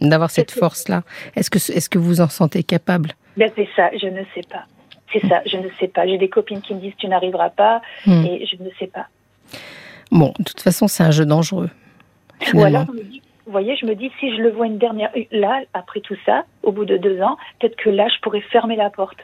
d'avoir 0.00 0.30
cette 0.30 0.50
force-là? 0.50 1.02
Est-ce 1.34 1.50
que 1.50 1.56
est-ce 1.56 1.88
que 1.88 1.98
vous 1.98 2.20
en 2.20 2.28
sentez 2.28 2.62
capable? 2.62 3.12
Ben, 3.38 3.50
c'est 3.56 3.68
ça, 3.74 3.90
je 3.98 4.06
ne 4.06 4.22
sais 4.34 4.42
pas. 4.50 4.64
C'est 5.12 5.26
ça, 5.26 5.42
je 5.46 5.56
ne 5.56 5.68
sais 5.80 5.88
pas. 5.88 6.06
J'ai 6.06 6.18
des 6.18 6.28
copines 6.28 6.60
qui 6.60 6.74
me 6.74 6.80
disent 6.80 6.94
tu 6.98 7.08
n'arriveras 7.08 7.50
pas 7.50 7.80
hmm. 8.06 8.24
et 8.24 8.46
je 8.46 8.62
ne 8.62 8.68
sais 8.78 8.86
pas. 8.86 9.06
Bon, 10.10 10.34
de 10.38 10.44
toute 10.44 10.60
façon, 10.60 10.88
c'est 10.88 11.02
un 11.02 11.10
jeu 11.10 11.24
dangereux. 11.24 11.70
Ou 12.54 12.62
alors, 12.62 12.90
me 12.92 13.02
dis 13.02 13.21
vous 13.52 13.58
voyez, 13.58 13.76
je 13.76 13.84
me 13.84 13.94
dis, 13.94 14.10
si 14.18 14.34
je 14.34 14.40
le 14.40 14.50
vois 14.50 14.66
une 14.66 14.78
dernière, 14.78 15.10
là, 15.30 15.60
après 15.74 16.00
tout 16.00 16.16
ça, 16.24 16.44
au 16.62 16.72
bout 16.72 16.86
de 16.86 16.96
deux 16.96 17.20
ans, 17.20 17.36
peut-être 17.60 17.76
que 17.76 17.90
là, 17.90 18.08
je 18.08 18.18
pourrais 18.22 18.40
fermer 18.40 18.76
la 18.76 18.88
porte. 18.88 19.18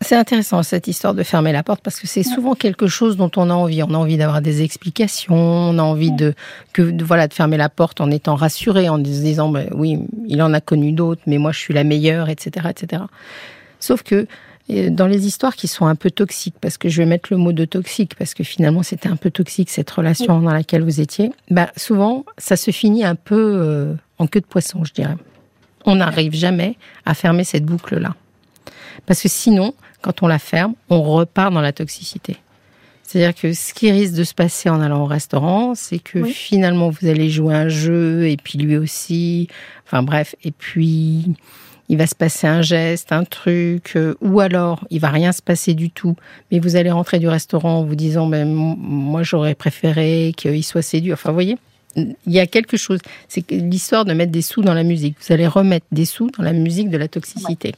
C'est 0.00 0.16
intéressant 0.16 0.62
cette 0.62 0.88
histoire 0.88 1.12
de 1.12 1.22
fermer 1.22 1.52
la 1.52 1.62
porte 1.62 1.82
parce 1.82 2.00
que 2.00 2.06
c'est 2.06 2.22
souvent 2.22 2.54
quelque 2.54 2.86
chose 2.86 3.18
dont 3.18 3.30
on 3.36 3.50
a 3.50 3.54
envie. 3.54 3.82
On 3.82 3.92
a 3.92 3.98
envie 3.98 4.16
d'avoir 4.16 4.40
des 4.40 4.62
explications, 4.62 5.34
on 5.34 5.78
a 5.78 5.82
envie 5.82 6.12
de 6.12 6.32
que 6.72 7.02
voilà 7.04 7.28
de 7.28 7.34
fermer 7.34 7.58
la 7.58 7.68
porte 7.68 8.00
en 8.00 8.10
étant 8.10 8.36
rassuré, 8.36 8.88
en 8.88 8.96
se 8.96 9.02
disant 9.02 9.50
bah, 9.50 9.64
oui, 9.72 9.98
il 10.26 10.42
en 10.42 10.54
a 10.54 10.62
connu 10.62 10.92
d'autres, 10.92 11.22
mais 11.26 11.36
moi 11.36 11.52
je 11.52 11.58
suis 11.58 11.74
la 11.74 11.84
meilleure, 11.84 12.30
etc., 12.30 12.68
etc. 12.70 13.02
Sauf 13.80 14.02
que 14.02 14.26
dans 14.68 15.06
les 15.06 15.26
histoires 15.26 15.54
qui 15.54 15.68
sont 15.68 15.86
un 15.86 15.94
peu 15.94 16.10
toxiques, 16.10 16.56
parce 16.60 16.76
que 16.76 16.88
je 16.88 17.00
vais 17.00 17.06
mettre 17.06 17.28
le 17.30 17.36
mot 17.36 17.52
de 17.52 17.64
toxique, 17.64 18.14
parce 18.16 18.34
que 18.34 18.42
finalement 18.42 18.82
c'était 18.82 19.08
un 19.08 19.16
peu 19.16 19.30
toxique 19.30 19.70
cette 19.70 19.90
relation 19.90 20.40
dans 20.40 20.52
laquelle 20.52 20.82
vous 20.82 21.00
étiez, 21.00 21.32
bah, 21.50 21.70
souvent 21.76 22.24
ça 22.36 22.56
se 22.56 22.70
finit 22.72 23.04
un 23.04 23.14
peu 23.14 23.36
euh, 23.36 23.94
en 24.18 24.26
queue 24.26 24.40
de 24.40 24.46
poisson, 24.46 24.84
je 24.84 24.92
dirais. 24.92 25.16
On 25.84 25.96
n'arrive 25.96 26.34
jamais 26.34 26.76
à 27.04 27.14
fermer 27.14 27.44
cette 27.44 27.64
boucle-là. 27.64 28.16
Parce 29.06 29.22
que 29.22 29.28
sinon, 29.28 29.74
quand 30.02 30.22
on 30.22 30.26
la 30.26 30.40
ferme, 30.40 30.74
on 30.90 31.02
repart 31.02 31.52
dans 31.54 31.60
la 31.60 31.72
toxicité. 31.72 32.38
C'est-à-dire 33.04 33.40
que 33.40 33.52
ce 33.52 33.72
qui 33.72 33.90
risque 33.92 34.14
de 34.14 34.24
se 34.24 34.34
passer 34.34 34.68
en 34.68 34.80
allant 34.80 35.02
au 35.02 35.06
restaurant, 35.06 35.76
c'est 35.76 36.00
que 36.00 36.24
finalement 36.24 36.90
vous 36.90 37.06
allez 37.06 37.30
jouer 37.30 37.54
un 37.54 37.68
jeu 37.68 38.28
et 38.28 38.36
puis 38.36 38.58
lui 38.58 38.76
aussi, 38.76 39.46
enfin 39.86 40.02
bref, 40.02 40.34
et 40.42 40.50
puis 40.50 41.36
il 41.88 41.98
va 41.98 42.06
se 42.06 42.14
passer 42.14 42.46
un 42.46 42.62
geste, 42.62 43.12
un 43.12 43.24
truc, 43.24 43.92
euh, 43.96 44.14
ou 44.20 44.40
alors 44.40 44.84
il 44.90 45.00
va 45.00 45.08
rien 45.08 45.32
se 45.32 45.42
passer 45.42 45.74
du 45.74 45.90
tout, 45.90 46.16
mais 46.50 46.58
vous 46.58 46.76
allez 46.76 46.90
rentrer 46.90 47.18
du 47.18 47.28
restaurant 47.28 47.78
en 47.78 47.84
vous 47.84 47.94
disant, 47.94 48.26
ben, 48.26 48.46
moi 48.46 49.22
j'aurais 49.22 49.54
préféré 49.54 50.32
qu'il 50.36 50.64
soit 50.64 50.82
séduit. 50.82 51.12
Enfin, 51.12 51.30
vous 51.30 51.36
voyez, 51.36 51.58
il 51.96 52.16
y 52.26 52.40
a 52.40 52.46
quelque 52.46 52.76
chose. 52.76 52.98
C'est 53.28 53.48
l'histoire 53.50 54.04
de 54.04 54.12
mettre 54.12 54.32
des 54.32 54.42
sous 54.42 54.62
dans 54.62 54.74
la 54.74 54.82
musique. 54.82 55.16
Vous 55.20 55.32
allez 55.32 55.46
remettre 55.46 55.86
des 55.92 56.04
sous 56.04 56.30
dans 56.30 56.42
la 56.42 56.52
musique 56.52 56.90
de 56.90 56.98
la 56.98 57.08
toxicité. 57.08 57.74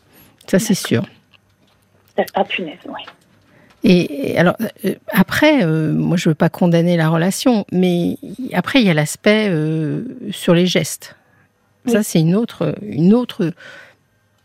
Ça, 0.46 0.58
c'est 0.58 0.74
sûr. 0.74 1.04
Ah, 2.34 2.44
punaise, 2.44 2.78
oui. 2.86 3.02
Et 3.84 4.36
alors 4.36 4.56
euh, 4.84 4.94
après, 5.12 5.62
euh, 5.62 5.92
moi 5.92 6.16
je 6.16 6.30
veux 6.30 6.34
pas 6.34 6.48
condamner 6.48 6.96
la 6.96 7.08
relation, 7.08 7.64
mais 7.70 8.16
après 8.52 8.80
il 8.80 8.86
y 8.86 8.90
a 8.90 8.94
l'aspect 8.94 9.52
sur 10.32 10.52
les 10.52 10.66
gestes. 10.66 11.14
Ça 11.86 12.02
c'est 12.02 12.18
une 12.18 12.34
autre, 12.34 12.74
une 12.82 13.14
autre 13.14 13.52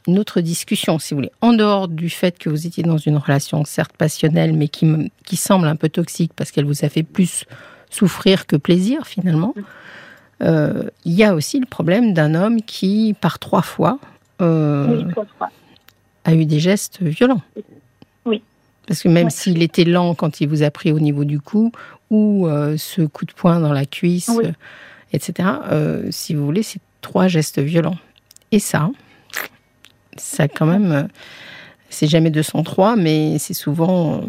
une 0.08 0.20
autre 0.20 0.42
discussion, 0.42 1.00
si 1.00 1.14
vous 1.14 1.20
voulez. 1.20 1.32
En 1.42 1.54
dehors 1.54 1.88
du 1.88 2.10
fait 2.10 2.38
que 2.38 2.50
vous 2.50 2.68
étiez 2.68 2.84
dans 2.84 2.98
une 2.98 3.18
relation 3.18 3.64
certes 3.66 3.96
passionnelle, 3.98 4.54
mais 4.54 4.68
qui, 4.68 5.12
qui 5.26 5.36
semble 5.36 5.68
un 5.68 5.76
peu 5.76 5.90
toxique 5.90 6.32
parce 6.36 6.52
qu'elle 6.52 6.66
vous 6.66 6.84
a 6.84 6.90
fait 6.90 7.04
plus 7.04 7.46
souffrir 7.90 8.48
que 8.48 8.56
plaisir 8.56 9.06
finalement, 9.06 9.54
euh, 10.42 10.84
il 11.06 11.14
y 11.14 11.24
a 11.24 11.36
aussi 11.36 11.60
le 11.60 11.66
problème 11.66 12.14
d'un 12.14 12.36
homme 12.36 12.62
qui, 12.62 13.16
par 13.20 13.40
trois 13.40 13.62
fois, 13.62 14.00
euh, 14.42 15.04
a 16.26 16.34
eu 16.34 16.46
des 16.46 16.60
gestes 16.60 17.02
violents. 17.02 17.42
Oui. 18.26 18.42
Parce 18.88 19.02
que 19.02 19.10
même 19.10 19.30
s'il 19.30 19.62
était 19.62 19.86
lent 19.86 20.16
quand 20.16 20.42
il 20.42 20.50
vous 20.50 20.64
a 20.64 20.72
pris 20.72 20.92
au 20.92 21.00
niveau 21.00 21.24
du 21.24 21.40
cou, 21.40 21.72
ou 22.10 22.48
euh, 22.48 22.76
ce 22.78 23.02
coup 23.04 23.26
de 23.26 23.32
poing 23.32 23.60
dans 23.60 23.74
la 23.74 23.86
cuisse, 23.86 24.32
etc., 25.14 25.50
si 26.10 26.34
vous 26.34 26.46
voulez, 26.46 26.64
c'est 26.64 26.82
trois 27.02 27.28
gestes 27.28 27.60
violents. 27.60 27.98
Et 28.52 28.60
ça, 28.60 28.90
ça 30.18 30.48
quand 30.48 30.66
même, 30.66 30.92
euh, 30.92 31.04
c'est 31.90 32.08
jamais 32.08 32.30
203, 32.30 32.96
mais 32.96 33.38
c'est 33.40 33.54
souvent. 33.54 34.16
Euh, 34.16 34.22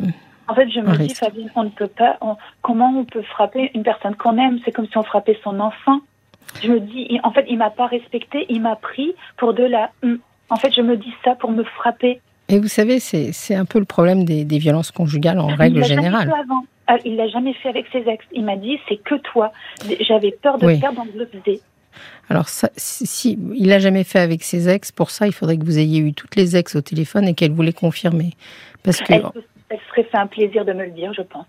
en 0.48 0.54
fait, 0.54 0.68
je 0.70 0.80
me 0.80 0.96
dis, 0.98 1.14
Fabienne, 1.14 1.50
on 1.56 1.64
ne 1.64 1.70
peut 1.70 1.88
pas. 1.88 2.18
comment 2.62 2.90
on 2.98 3.04
peut 3.04 3.22
frapper 3.22 3.70
une 3.74 3.82
personne 3.82 4.14
qu'on 4.14 4.36
aime? 4.36 4.58
C'est 4.64 4.72
comme 4.72 4.86
si 4.86 4.98
on 4.98 5.02
frappait 5.02 5.38
son 5.42 5.58
enfant. 5.60 6.00
Je 6.62 6.68
me 6.68 6.80
dis, 6.80 7.18
en 7.22 7.32
fait, 7.32 7.46
il 7.48 7.56
m'a 7.56 7.70
pas 7.70 7.86
respecté, 7.86 8.46
il 8.48 8.60
m'a 8.60 8.76
pris 8.76 9.14
pour 9.36 9.54
de 9.54 9.64
la. 9.64 9.90
En 10.50 10.56
fait, 10.56 10.72
je 10.74 10.82
me 10.82 10.96
dis 10.96 11.12
ça 11.24 11.34
pour 11.34 11.50
me 11.50 11.64
frapper. 11.64 12.20
Et 12.48 12.58
vous 12.58 12.68
savez, 12.68 13.00
c'est 13.00 13.54
un 13.54 13.64
peu 13.64 13.78
le 13.78 13.86
problème 13.86 14.24
des, 14.24 14.58
violences 14.58 14.90
conjugales 14.90 15.38
en 15.38 15.46
règle 15.46 15.82
générale. 15.84 16.30
Ah, 16.86 16.96
il 17.06 17.16
l'a 17.16 17.28
jamais 17.28 17.54
fait 17.54 17.70
avec 17.70 17.86
ses 17.90 18.06
ex. 18.06 18.22
Il 18.32 18.44
m'a 18.44 18.56
dit, 18.56 18.78
c'est 18.88 18.98
que 18.98 19.14
toi. 19.14 19.52
J'avais 20.00 20.32
peur 20.32 20.58
de 20.58 20.78
perdre 20.78 21.00
en 21.00 21.06
alors, 22.30 22.48
si, 22.48 23.38
il 23.54 23.68
l'a 23.68 23.78
jamais 23.78 24.04
fait 24.04 24.18
avec 24.18 24.42
ses 24.42 24.68
ex, 24.68 24.92
pour 24.92 25.10
ça, 25.10 25.26
il 25.26 25.32
faudrait 25.32 25.58
que 25.58 25.64
vous 25.64 25.78
ayez 25.78 26.00
eu 26.00 26.14
toutes 26.14 26.36
les 26.36 26.56
ex 26.56 26.74
au 26.74 26.80
téléphone 26.80 27.28
et 27.28 27.34
qu'elle 27.34 27.52
voulait 27.52 27.72
confirmer. 27.72 28.32
Parce 28.82 29.00
que, 29.00 29.12
elle, 29.12 29.78
serait 29.90 30.04
fait 30.04 30.16
un 30.16 30.26
plaisir 30.26 30.64
de 30.64 30.72
me 30.72 30.84
le 30.84 30.90
dire, 30.90 31.12
je 31.14 31.22
pense. 31.22 31.46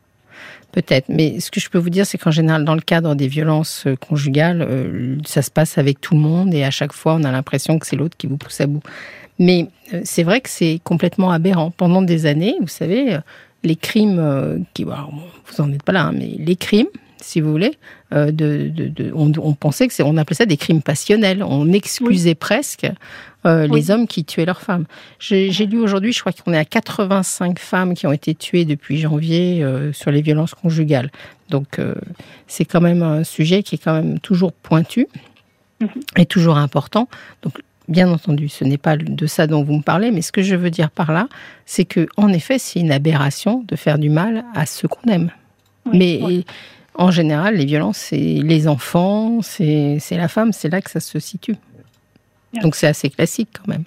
Peut-être, 0.74 1.08
mais 1.08 1.40
ce 1.40 1.50
que 1.50 1.62
je 1.62 1.70
peux 1.70 1.78
vous 1.78 1.90
dire, 1.90 2.06
c'est 2.06 2.18
qu'en 2.18 2.32
général, 2.32 2.66
dans 2.66 2.76
le 2.76 2.82
cadre 2.82 3.16
des 3.16 3.28
violences 3.28 3.88
euh, 3.88 3.96
conjugales, 3.96 4.62
euh, 4.62 5.16
ça 5.26 5.42
se 5.42 5.50
passe 5.50 5.78
avec 5.78 6.02
tout 6.02 6.16
le 6.16 6.20
monde 6.20 6.54
et 6.54 6.66
à 6.66 6.72
chaque 6.72 6.92
fois, 6.92 7.16
on 7.16 7.24
a 7.24 7.32
l'impression 7.32 7.80
que 7.80 7.88
c'est 7.88 7.96
l'autre 7.96 8.18
qui 8.18 8.28
vous 8.28 8.36
pousse 8.36 8.60
à 8.60 8.68
bout. 8.68 8.84
Mais 9.40 9.68
euh, 9.94 10.02
c'est 10.04 10.24
vrai 10.24 10.42
que 10.42 10.50
c'est 10.50 10.82
complètement 10.84 11.32
aberrant. 11.32 11.72
Pendant 11.72 12.02
des 12.02 12.26
années, 12.26 12.56
vous 12.60 12.68
savez, 12.68 13.18
les 13.64 13.78
crimes, 13.78 14.66
qui, 14.74 14.84
vous 14.84 15.62
en 15.62 15.72
êtes 15.72 15.84
pas 15.84 15.94
là, 15.94 16.08
hein, 16.08 16.12
mais 16.14 16.36
les 16.38 16.58
crimes, 16.58 16.88
si 17.26 17.42
vous 17.42 17.52
voulez. 17.52 17.74
Euh, 18.14 18.32
de, 18.32 18.72
on, 19.14 19.54
pensait 19.54 19.88
que 19.88 19.94
c'est, 19.94 20.04
on 20.04 20.16
appelait 20.18 20.36
ça 20.36 20.46
des 20.46 20.58
crimes 20.58 20.82
passionnels. 20.82 21.44
On 21.44 21.72
excusait 21.74 22.36
presque 22.36 22.88
euh, 23.46 23.68
les 23.68 23.90
hommes 23.90 24.08
qui 24.08 24.24
tuaient 24.24 24.46
leurs 24.46 24.62
femmes. 24.62 24.86
J'ai, 25.20 25.50
lu 25.66 25.80
aujourd'hui, 25.80 26.14
je 26.14 26.20
crois 26.20 26.32
qu'on 26.32 26.54
est 26.54 26.58
à 26.58 26.66
85 26.66 27.60
femmes 27.60 27.94
qui 27.96 28.06
ont 28.06 28.12
été 28.12 28.36
tuées 28.36 28.66
depuis 28.66 29.00
janvier 29.00 29.64
euh, 29.64 29.92
sur 29.92 30.12
les 30.12 30.22
violences 30.22 30.54
conjugales. 30.54 31.12
Donc 31.50 31.80
c'est 32.48 32.66
quand 32.66 32.82
même 32.82 33.04
un 33.04 33.24
sujet 33.24 33.62
qui 33.62 33.76
est 33.76 33.84
quand 33.84 33.94
même 33.94 34.20
toujours 34.20 34.52
pointu 34.52 35.08
mhm. 35.80 35.90
et 36.18 36.26
toujours 36.26 36.58
important. 36.58 37.08
Donc 37.44 37.60
Bien 37.88 38.10
entendu, 38.10 38.50
ce 38.50 38.64
n'est 38.64 38.80
pas 38.80 38.98
de 38.98 39.28
ça 39.28 39.46
dont 39.46 39.64
vous 39.64 39.76
me 39.76 39.84
parlez, 39.84 40.10
mais 40.10 40.24
ce 40.24 40.32
que 40.32 40.42
je 40.42 40.56
veux 40.56 40.72
dire 40.72 40.90
par 40.90 41.12
là, 41.12 41.28
c'est 41.68 41.86
que, 41.86 42.08
en 42.18 42.30
effet, 42.30 42.58
c'est 42.58 42.80
une 42.80 42.92
aberration 42.92 43.64
de 43.68 43.76
faire 43.76 44.00
du 44.00 44.10
mal 44.10 44.44
à 44.56 44.66
ceux 44.66 44.88
qu'on 44.88 45.08
aime. 45.08 45.30
mais 45.94 46.44
en 46.98 47.12
général, 47.12 47.56
les 47.56 47.66
violences, 47.66 47.98
c'est 47.98 48.18
les 48.18 48.68
enfants, 48.68 49.42
c'est 49.42 50.00
la 50.12 50.28
femme, 50.28 50.54
c'est 50.54 50.70
là 50.70 50.82
que 50.82 50.90
ça 50.90 51.00
se 51.00 51.20
situe. 51.20 51.56
Donc 52.62 52.76
c'est 52.76 52.88
assez 52.88 53.10
classique 53.10 53.50
quand 53.54 53.68
même. 53.68 53.84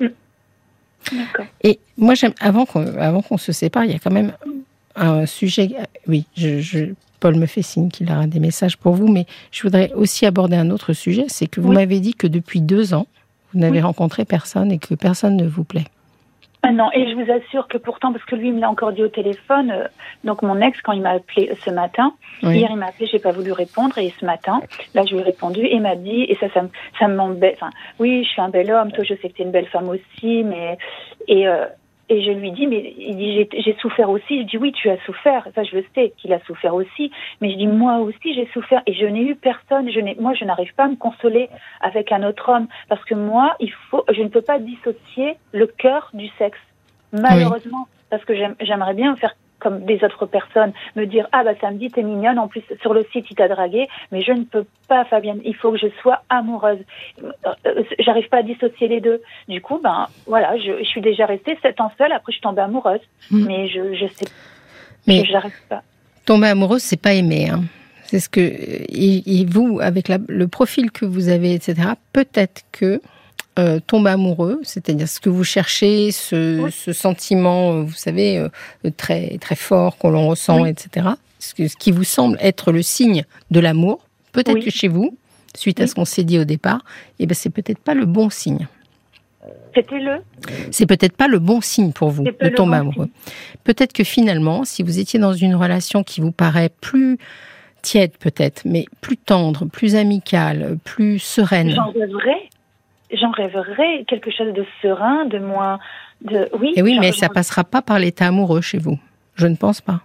Mm. 0.00 1.14
Et 1.62 1.78
moi, 1.96 2.14
j'aime 2.14 2.34
avant 2.40 2.66
qu'on 2.66 3.38
se 3.38 3.52
sépare, 3.52 3.84
il 3.84 3.92
y 3.92 3.94
a 3.94 3.98
quand 3.98 4.10
même 4.10 4.32
un 4.96 5.26
sujet. 5.26 5.70
Oui, 6.06 6.26
je, 6.36 6.92
Paul 7.20 7.36
me 7.36 7.46
fait 7.46 7.62
signe 7.62 7.88
qu'il 7.88 8.10
aura 8.10 8.26
des 8.26 8.40
messages 8.40 8.76
pour 8.76 8.94
vous, 8.94 9.08
mais 9.08 9.26
je 9.52 9.62
voudrais 9.62 9.92
aussi 9.92 10.26
aborder 10.26 10.56
un 10.56 10.70
autre 10.70 10.92
sujet. 10.92 11.26
C'est 11.28 11.46
que 11.46 11.60
vous 11.60 11.72
m'avez 11.72 12.00
dit 12.00 12.14
que 12.14 12.26
depuis 12.26 12.60
deux 12.60 12.94
ans, 12.94 13.06
vous 13.52 13.60
n'avez 13.60 13.80
rencontré 13.80 14.24
personne 14.24 14.72
et 14.72 14.78
que 14.78 14.94
personne 14.94 15.36
ne 15.36 15.46
vous 15.46 15.64
plaît. 15.64 15.86
Ah 16.62 16.72
non, 16.72 16.90
et 16.92 17.08
je 17.08 17.14
vous 17.14 17.30
assure 17.30 17.68
que 17.68 17.78
pourtant, 17.78 18.12
parce 18.12 18.24
que 18.24 18.34
lui 18.34 18.48
il 18.48 18.54
me 18.54 18.60
l'a 18.60 18.68
encore 18.68 18.92
dit 18.92 19.02
au 19.02 19.08
téléphone, 19.08 19.70
euh, 19.70 19.86
donc 20.24 20.42
mon 20.42 20.60
ex, 20.60 20.80
quand 20.82 20.92
il 20.92 21.02
m'a 21.02 21.10
appelé 21.10 21.52
ce 21.64 21.70
matin, 21.70 22.14
hier 22.42 22.68
il 22.70 22.76
m'a 22.76 22.86
appelé, 22.86 23.06
j'ai 23.06 23.20
pas 23.20 23.30
voulu 23.30 23.52
répondre, 23.52 23.96
et 23.96 24.12
ce 24.18 24.24
matin, 24.24 24.60
là 24.94 25.04
je 25.06 25.14
lui 25.14 25.20
ai 25.20 25.24
répondu, 25.24 25.60
et 25.60 25.76
il 25.76 25.82
m'a 25.82 25.94
dit, 25.94 26.24
et 26.24 26.36
ça, 26.40 26.48
ça, 26.52 26.62
ça 26.98 27.06
m'embête, 27.06 27.54
enfin, 27.54 27.70
oui, 28.00 28.24
je 28.24 28.28
suis 28.28 28.40
un 28.40 28.48
bel 28.48 28.72
homme, 28.72 28.90
toi 28.90 29.04
je 29.04 29.14
sais 29.14 29.28
que 29.28 29.34
tu 29.34 29.42
es 29.42 29.44
une 29.44 29.52
belle 29.52 29.68
femme 29.68 29.88
aussi, 29.88 30.42
mais, 30.42 30.78
et, 31.28 31.46
euh, 31.46 31.66
et 32.08 32.22
je 32.22 32.30
lui 32.30 32.52
dis, 32.52 32.66
mais 32.66 32.94
il 32.96 33.16
dit, 33.16 33.46
j'ai 33.58 33.76
souffert 33.80 34.08
aussi. 34.08 34.40
Je 34.42 34.46
dis, 34.46 34.56
oui, 34.56 34.72
tu 34.72 34.88
as 34.88 34.98
souffert. 35.04 35.46
Ça, 35.54 35.62
je 35.62 35.76
le 35.76 35.84
sais 35.94 36.14
qu'il 36.16 36.32
a 36.32 36.40
souffert 36.40 36.74
aussi. 36.74 37.10
Mais 37.40 37.50
je 37.50 37.56
dis, 37.56 37.66
moi 37.66 37.98
aussi, 37.98 38.34
j'ai 38.34 38.46
souffert. 38.52 38.82
Et 38.86 38.94
je 38.94 39.04
n'ai 39.04 39.20
eu 39.20 39.36
personne. 39.36 39.90
Je 39.90 40.00
moi, 40.20 40.32
je 40.34 40.44
n'arrive 40.44 40.74
pas 40.74 40.84
à 40.84 40.88
me 40.88 40.96
consoler 40.96 41.50
avec 41.80 42.10
un 42.10 42.22
autre 42.22 42.48
homme. 42.48 42.66
Parce 42.88 43.04
que 43.04 43.14
moi, 43.14 43.54
il 43.60 43.72
faut, 43.72 44.04
je 44.10 44.22
ne 44.22 44.28
peux 44.28 44.40
pas 44.40 44.58
dissocier 44.58 45.36
le 45.52 45.66
cœur 45.66 46.10
du 46.14 46.28
sexe. 46.38 46.58
Malheureusement. 47.12 47.86
Parce 48.10 48.24
que 48.24 48.34
j'aimerais 48.34 48.94
bien 48.94 49.14
faire 49.16 49.34
comme 49.58 49.84
des 49.84 50.02
autres 50.04 50.26
personnes, 50.26 50.72
me 50.96 51.04
dire 51.04 51.26
ah 51.32 51.44
bah 51.44 51.52
samedi 51.60 51.90
t'es 51.90 52.02
mignonne, 52.02 52.38
en 52.38 52.48
plus 52.48 52.62
sur 52.80 52.94
le 52.94 53.04
site 53.12 53.26
il 53.30 53.36
t'a 53.36 53.48
dragué, 53.48 53.88
mais 54.12 54.22
je 54.22 54.32
ne 54.32 54.44
peux 54.44 54.64
pas 54.88 55.04
Fabienne, 55.04 55.40
il 55.44 55.54
faut 55.54 55.72
que 55.72 55.78
je 55.78 55.88
sois 56.00 56.22
amoureuse. 56.28 56.78
Euh, 57.22 57.82
j'arrive 57.98 58.28
pas 58.28 58.38
à 58.38 58.42
dissocier 58.42 58.88
les 58.88 59.00
deux. 59.00 59.20
Du 59.48 59.60
coup 59.60 59.80
ben 59.82 60.08
voilà, 60.26 60.56
je, 60.58 60.82
suis 60.84 61.00
déjà 61.00 61.26
restée 61.26 61.58
sept 61.62 61.80
ans 61.80 61.92
seule, 61.98 62.12
après 62.12 62.32
je 62.32 62.36
suis 62.36 62.42
tombée 62.42 62.62
amoureuse, 62.62 63.00
hmm. 63.30 63.46
mais 63.46 63.68
je 63.68 63.94
je 63.94 64.06
sais, 64.06 64.26
mais 65.06 65.24
j'arrive 65.24 65.60
pas. 65.68 65.82
Tomber 66.24 66.48
amoureuse 66.48 66.82
c'est 66.82 67.00
pas 67.00 67.14
aimer. 67.14 67.48
Hein. 67.50 67.62
C'est 68.04 68.20
ce 68.20 68.28
que 68.28 68.40
et, 68.40 69.44
vous 69.46 69.80
avec 69.82 70.08
le 70.08 70.48
profil 70.48 70.90
que 70.90 71.04
vous 71.04 71.28
avez 71.28 71.52
etc. 71.52 71.90
Peut-être 72.12 72.62
que 72.72 73.00
euh, 73.58 73.80
tombe 73.84 74.06
amoureux, 74.06 74.60
c'est-à-dire 74.62 75.08
ce 75.08 75.18
que 75.20 75.28
vous 75.28 75.44
cherchez, 75.44 76.12
ce, 76.12 76.70
sentiment, 76.92 77.72
euh, 77.72 77.82
vous 77.82 77.94
savez, 77.94 78.38
euh, 78.38 78.90
très 78.96 79.36
très 79.38 79.56
fort 79.56 79.96
qu'on 79.96 80.10
l'on 80.10 80.28
ressent, 80.28 80.64
etc. 80.64 81.08
Ce, 81.40 81.54
qui 81.54 81.90
vous 81.90 82.04
semble 82.04 82.38
être 82.40 82.70
le 82.70 82.82
signe 82.82 83.24
de 83.50 83.60
l'amour, 83.60 84.06
peut-être 84.32 84.64
que 84.64 84.70
chez 84.70 84.88
vous, 84.88 85.16
suite 85.56 85.80
à 85.80 85.86
ce 85.86 85.94
qu'on 85.94 86.04
s'est 86.04 86.24
dit 86.24 86.38
au 86.38 86.44
départ, 86.44 86.84
et 87.18 87.24
eh 87.24 87.26
ben 87.26 87.34
c'est 87.34 87.50
peut-être 87.50 87.80
pas 87.80 87.94
le 87.94 88.06
bon 88.06 88.30
signe. 88.30 88.68
C'était 89.74 89.98
le? 89.98 90.18
C'est 90.70 90.86
peut-être 90.86 91.16
pas 91.16 91.28
le 91.28 91.38
bon 91.38 91.60
signe 91.60 91.92
pour 91.92 92.10
vous 92.10 92.24
de 92.24 92.48
tomber 92.50 92.76
amoureux. 92.76 93.08
Peut-être 93.64 93.92
que 93.92 94.04
finalement, 94.04 94.64
si 94.64 94.82
vous 94.82 94.98
étiez 94.98 95.18
dans 95.18 95.32
une 95.32 95.54
relation 95.54 96.04
qui 96.04 96.20
vous 96.20 96.32
paraît 96.32 96.70
plus 96.80 97.18
tiède 97.82 98.12
peut-être, 98.18 98.62
mais 98.64 98.86
plus 99.00 99.16
tendre, 99.16 99.66
plus 99.66 99.96
amicale, 99.96 100.78
plus 100.84 101.18
sereine. 101.18 101.70
J'en 101.70 101.90
rêverais 101.92 102.48
j'en 103.12 103.30
rêverais 103.30 104.04
quelque 104.06 104.30
chose 104.30 104.52
de 104.52 104.64
serein, 104.82 105.24
de 105.24 105.38
moins, 105.38 105.78
de 106.22 106.48
oui. 106.58 106.72
Et 106.76 106.82
oui, 106.82 106.98
mais 106.98 107.12
ça 107.12 107.28
passera 107.28 107.64
pas 107.64 107.82
par 107.82 107.98
l'état 107.98 108.26
amoureux 108.26 108.60
chez 108.60 108.78
vous. 108.78 108.98
Je 109.34 109.46
ne 109.46 109.56
pense 109.56 109.80
pas. 109.80 110.00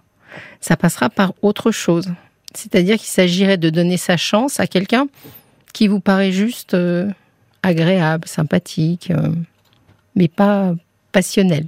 Ça 0.60 0.76
passera 0.76 1.10
par 1.10 1.32
autre 1.42 1.70
chose. 1.70 2.12
C'est-à-dire 2.54 2.96
qu'il 2.96 3.08
s'agirait 3.08 3.56
de 3.56 3.70
donner 3.70 3.96
sa 3.96 4.16
chance 4.16 4.60
à 4.60 4.66
quelqu'un 4.66 5.08
qui 5.72 5.88
vous 5.88 6.00
paraît 6.00 6.32
juste 6.32 6.74
euh, 6.74 7.10
agréable, 7.62 8.28
sympathique, 8.28 9.10
euh, 9.10 9.32
mais 10.14 10.28
pas 10.28 10.74
passionnel. 11.12 11.66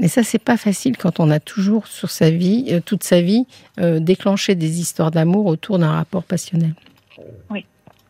Et 0.00 0.08
ça, 0.08 0.24
c'est 0.24 0.42
pas 0.42 0.56
facile 0.56 0.96
quand 0.96 1.20
on 1.20 1.30
a 1.30 1.38
toujours 1.38 1.86
sur 1.86 2.10
sa 2.10 2.28
vie, 2.28 2.66
euh, 2.70 2.80
toute 2.80 3.04
sa 3.04 3.20
vie, 3.20 3.46
déclenché 3.78 4.56
des 4.56 4.80
histoires 4.80 5.12
d'amour 5.12 5.46
autour 5.46 5.78
d'un 5.78 5.92
rapport 5.92 6.24
passionnel. 6.24 6.74
Oui. 7.50 7.64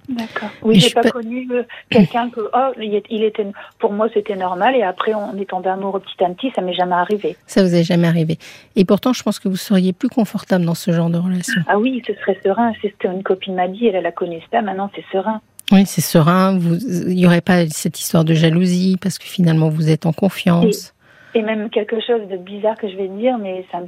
D'accord. 0.08 0.50
Oui, 0.62 0.80
j'ai 0.80 0.90
pas, 0.90 1.02
connu 1.02 1.48
euh, 1.50 1.62
quelqu'un 1.88 2.28
que 2.28 2.40
oh, 2.40 2.72
il 2.78 3.22
était 3.24 3.46
pour 3.78 3.92
moi 3.92 4.08
c'était 4.12 4.36
normal 4.36 4.76
et 4.76 4.82
après 4.82 5.14
on 5.14 5.36
est 5.38 5.48
tombé 5.48 5.70
amoureux 5.70 6.00
petit 6.00 6.22
à 6.22 6.28
petit, 6.28 6.52
ça 6.54 6.60
m'est 6.60 6.74
jamais 6.74 6.94
arrivé. 6.94 7.36
Ça 7.46 7.62
vous 7.62 7.74
est 7.74 7.84
jamais 7.84 8.06
arrivé. 8.06 8.38
Et 8.76 8.84
pourtant, 8.84 9.12
je 9.12 9.22
pense 9.22 9.38
que 9.38 9.48
vous 9.48 9.56
seriez 9.56 9.92
plus 9.92 10.10
confortable 10.10 10.64
dans 10.64 10.74
ce 10.74 10.90
genre 10.90 11.08
de 11.08 11.18
relation. 11.18 11.62
Ah 11.68 11.78
oui, 11.78 12.02
ce 12.06 12.12
serait 12.14 12.38
serein. 12.44 12.72
C'est 12.82 12.88
ce 12.88 12.96
qu'une 12.96 13.22
copine 13.22 13.54
m'a 13.54 13.68
dit. 13.68 13.86
Elle, 13.86 13.96
elle 13.96 14.02
la 14.02 14.12
connaissait 14.12 14.44
pas. 14.50 14.60
Maintenant, 14.60 14.90
c'est 14.94 15.04
serein. 15.10 15.40
Oui, 15.72 15.86
c'est 15.86 16.02
serein. 16.02 16.58
Vous, 16.58 16.76
il 16.76 17.14
n'y 17.14 17.26
aurait 17.26 17.40
pas 17.40 17.66
cette 17.68 17.98
histoire 17.98 18.24
de 18.24 18.34
jalousie 18.34 18.96
parce 19.00 19.18
que 19.18 19.24
finalement 19.24 19.70
vous 19.70 19.90
êtes 19.90 20.04
en 20.04 20.12
confiance. 20.12 20.94
Et 21.34 21.42
même 21.42 21.70
quelque 21.70 21.96
chose 22.00 22.28
de 22.30 22.36
bizarre 22.36 22.76
que 22.76 22.88
je 22.88 22.96
vais 22.96 23.08
dire, 23.08 23.38
mais 23.38 23.64
ça 23.72 23.80
me, 23.80 23.86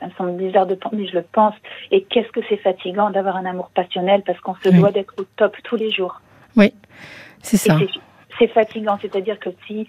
ça 0.00 0.06
me 0.06 0.10
semble 0.12 0.36
bizarre 0.36 0.66
de 0.66 0.74
penser, 0.74 0.96
mais 0.96 1.06
je 1.06 1.14
le 1.14 1.22
pense. 1.22 1.54
Et 1.90 2.02
qu'est-ce 2.04 2.30
que 2.32 2.40
c'est 2.48 2.56
fatigant 2.56 3.10
d'avoir 3.10 3.36
un 3.36 3.46
amour 3.46 3.70
passionnel 3.74 4.22
parce 4.26 4.38
qu'on 4.40 4.54
se 4.56 4.68
doit 4.68 4.90
d'être 4.90 5.14
au 5.18 5.24
top 5.36 5.56
tous 5.64 5.76
les 5.76 5.90
jours. 5.90 6.20
Oui, 6.56 6.72
c'est 7.42 7.56
ça. 7.56 7.78
C'est 8.38 8.48
fatigant, 8.48 8.98
c'est-à-dire 9.00 9.38
que 9.38 9.50
si 9.66 9.86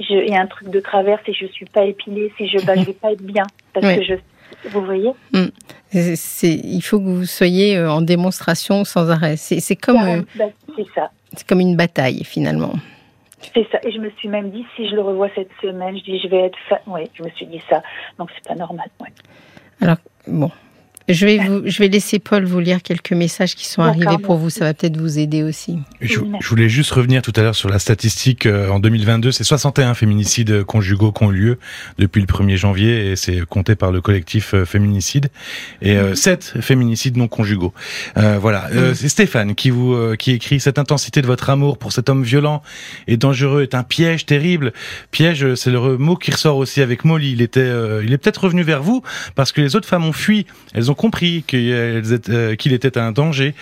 il 0.00 0.28
y 0.28 0.34
a 0.34 0.40
un 0.40 0.46
truc 0.46 0.70
de 0.70 0.80
travers, 0.80 1.18
si 1.24 1.32
je 1.32 1.46
suis 1.46 1.66
pas 1.66 1.84
épilée, 1.84 2.32
si 2.36 2.48
je, 2.48 2.64
bah, 2.64 2.74
je 2.76 2.84
vais 2.84 2.92
pas 2.92 3.12
être 3.12 3.22
bien 3.22 3.44
parce 3.72 3.86
que 3.94 4.02
je 4.02 4.14
vous 4.64 4.84
voyez? 4.84 5.10
Mm. 5.32 5.46
Il 5.92 6.82
faut 6.82 6.98
que 6.98 7.04
vous 7.04 7.24
soyez 7.24 7.76
euh, 7.76 7.90
en 7.90 8.00
démonstration 8.00 8.84
sans 8.84 9.10
arrêt. 9.10 9.36
C'est 9.36 9.76
comme, 9.76 10.02
euh, 10.02 10.22
bah, 10.34 10.46
ça. 10.94 11.10
C'est 11.34 11.46
comme 11.46 11.60
une 11.60 11.76
bataille 11.76 12.24
finalement. 12.24 12.74
C'est 13.54 13.66
ça. 13.70 13.78
Et 13.82 13.92
je 13.92 13.98
me 13.98 14.10
suis 14.10 14.28
même 14.28 14.50
dit, 14.50 14.66
si 14.76 14.88
je 14.88 14.94
le 14.94 15.02
revois 15.02 15.28
cette 15.34 15.50
semaine, 15.60 15.96
je 15.96 16.02
dis, 16.02 16.18
je 16.18 16.28
vais 16.28 16.46
être. 16.46 16.58
Oui, 16.86 17.02
je 17.14 17.22
me 17.22 17.30
suis 17.30 17.46
dit 17.46 17.62
ça. 17.68 17.82
Donc, 18.18 18.30
c'est 18.34 18.46
pas 18.46 18.54
normal. 18.54 18.88
Ouais. 19.00 19.08
Alors, 19.80 19.96
bon, 20.26 20.50
je 21.08 21.24
vais, 21.24 21.38
vous, 21.38 21.62
je 21.64 21.78
vais 21.78 21.88
laisser 21.88 22.18
Paul 22.18 22.44
vous 22.44 22.60
lire 22.60 22.82
quelques 22.82 23.12
messages 23.12 23.54
qui 23.54 23.66
sont 23.66 23.80
arrivés 23.82 24.18
pour 24.22 24.36
vous. 24.36 24.50
Ça 24.50 24.66
va 24.66 24.74
peut-être 24.74 24.98
vous 24.98 25.18
aider 25.18 25.42
aussi. 25.42 25.78
Je, 26.02 26.18
voulais 26.48 26.68
juste 26.68 26.90
revenir 26.90 27.22
tout 27.22 27.32
à 27.36 27.40
l'heure 27.40 27.54
sur 27.54 27.70
la 27.70 27.78
statistique. 27.78 28.44
Euh, 28.44 28.68
en 28.68 28.78
2022, 28.78 29.32
c'est 29.32 29.44
61 29.44 29.94
féminicides 29.94 30.64
conjugaux 30.64 31.10
qui 31.12 31.24
ont 31.24 31.32
eu 31.32 31.36
lieu 31.36 31.58
depuis 31.98 32.20
le 32.20 32.26
1er 32.26 32.56
janvier 32.56 33.10
et 33.10 33.16
c'est 33.16 33.40
compté 33.46 33.74
par 33.74 33.90
le 33.90 34.02
collectif 34.02 34.52
euh, 34.52 34.66
Féminicide. 34.66 35.30
Et 35.80 35.96
7 36.14 36.54
euh, 36.56 36.60
féminicides 36.60 37.16
non 37.16 37.28
conjugaux. 37.28 37.72
voilà. 38.14 38.68
c'est 38.94 39.08
Stéphane 39.08 39.54
qui 39.54 39.70
vous 39.70 39.96
qui 40.18 40.32
écrit 40.32 40.60
cette 40.60 40.78
intensité 40.78 41.22
de 41.22 41.26
votre 41.26 41.48
amour 41.48 41.78
pour 41.78 41.92
cet 41.92 42.08
homme 42.08 42.22
violent 42.22 42.62
et 43.06 43.16
dangereux 43.16 43.62
est 43.62 43.74
un 43.74 43.82
piège 43.82 44.26
terrible. 44.26 44.72
Piège, 45.10 45.54
c'est 45.54 45.70
le 45.70 45.96
mot 45.96 46.16
qui 46.16 46.30
ressort 46.30 46.56
aussi 46.56 46.82
avec 46.82 47.04
Molly. 47.04 47.32
Il 47.32 47.42
était, 47.42 47.70
il 48.02 48.12
est 48.12 48.18
peut-être 48.18 48.44
revenu 48.44 48.62
vers 48.62 48.82
vous 48.82 49.02
parce 49.34 49.52
que 49.52 49.60
les 49.60 49.76
autres 49.76 49.88
femmes 49.88 50.04
ont 50.04 50.12
fui. 50.12 50.46
Elles 50.74 50.90
ont 50.90 50.94
compris 50.98 51.44
euh, 51.54 52.56
qu'il 52.56 52.72
était 52.74 52.98
un 52.98 53.12
danger 53.12 53.54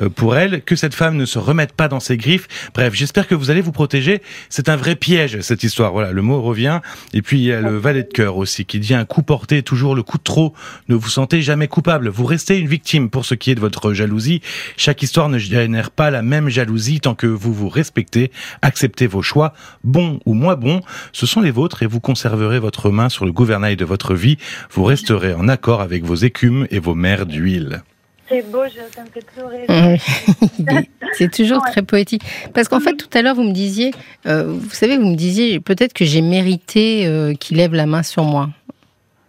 euh, 0.00 0.08
pour 0.08 0.36
elle, 0.36 0.62
que 0.62 0.76
cette 0.76 0.94
femme 0.94 1.16
ne 1.16 1.26
se 1.26 1.38
remette 1.38 1.72
pas 1.72 1.88
dans 1.88 2.00
ses 2.00 2.16
griffes. 2.16 2.48
Bref, 2.72 2.94
j'espère 2.94 3.26
que 3.26 3.34
vous 3.34 3.50
allez 3.50 3.60
vous 3.60 3.72
protéger. 3.72 4.22
C'est 4.48 4.70
un 4.70 4.76
vrai 4.76 4.96
piège, 4.96 5.40
cette 5.40 5.62
histoire. 5.62 5.92
Voilà, 5.92 6.12
le 6.12 6.22
mot 6.22 6.40
revient. 6.40 6.80
Et 7.12 7.20
puis, 7.20 7.38
il 7.38 7.44
y 7.44 7.52
a 7.52 7.60
le 7.60 7.76
valet 7.76 8.04
de 8.04 8.12
cœur 8.12 8.38
aussi, 8.38 8.64
qui 8.64 8.78
dit 8.78 8.94
un 8.94 9.04
coup 9.04 9.22
porté, 9.22 9.62
toujours 9.62 9.94
le 9.94 10.02
coup 10.02 10.16
de 10.16 10.22
trop. 10.22 10.54
Ne 10.88 10.94
vous 10.94 11.08
sentez 11.08 11.42
jamais 11.42 11.68
coupable. 11.68 12.08
Vous 12.08 12.24
restez 12.24 12.58
une 12.58 12.68
victime 12.68 13.10
pour 13.10 13.26
ce 13.26 13.34
qui 13.34 13.50
est 13.50 13.54
de 13.54 13.60
votre 13.60 13.92
jalousie. 13.92 14.40
Chaque 14.76 15.02
histoire 15.02 15.28
ne 15.28 15.38
génère 15.38 15.90
pas 15.90 16.10
la 16.10 16.22
même 16.22 16.48
jalousie 16.48 17.00
tant 17.00 17.14
que 17.14 17.26
vous 17.26 17.52
vous 17.52 17.68
respectez, 17.68 18.30
acceptez 18.62 19.06
vos 19.06 19.22
choix, 19.22 19.52
bons 19.82 20.20
ou 20.24 20.34
moins 20.34 20.54
bons. 20.54 20.80
Ce 21.12 21.26
sont 21.26 21.40
les 21.40 21.50
vôtres 21.50 21.82
et 21.82 21.86
vous 21.86 22.00
conserverez 22.00 22.60
votre 22.60 22.90
main 22.90 23.08
sur 23.08 23.24
le 23.24 23.32
gouvernail 23.32 23.76
de 23.76 23.84
votre 23.84 24.14
vie. 24.14 24.38
Vous 24.70 24.84
resterez 24.84 25.34
en 25.34 25.48
accord 25.48 25.80
avec 25.80 26.04
vos 26.04 26.14
écumes 26.14 26.66
et 26.70 26.78
vos 26.78 26.83
mers 26.92 27.24
d'huile. 27.24 27.82
C'est 28.28 28.50
beau, 28.50 28.62
ça 28.90 29.02
me 29.02 29.08
fait 29.08 29.24
pleurer. 29.34 29.66
c'est 31.12 31.30
toujours 31.30 31.62
très 31.62 31.82
poétique. 31.82 32.22
Parce 32.54 32.68
qu'en 32.68 32.80
fait, 32.80 32.94
tout 32.94 33.08
à 33.12 33.22
l'heure, 33.22 33.34
vous 33.34 33.42
me 33.42 33.52
disiez, 33.52 33.92
euh, 34.26 34.44
vous 34.46 34.70
savez, 34.70 34.96
vous 34.96 35.08
me 35.08 35.16
disiez 35.16 35.60
peut-être 35.60 35.92
que 35.92 36.04
j'ai 36.04 36.22
mérité 36.22 37.06
euh, 37.06 37.34
qu'il 37.34 37.58
lève 37.58 37.74
la 37.74 37.86
main 37.86 38.02
sur 38.02 38.24
moi. 38.24 38.48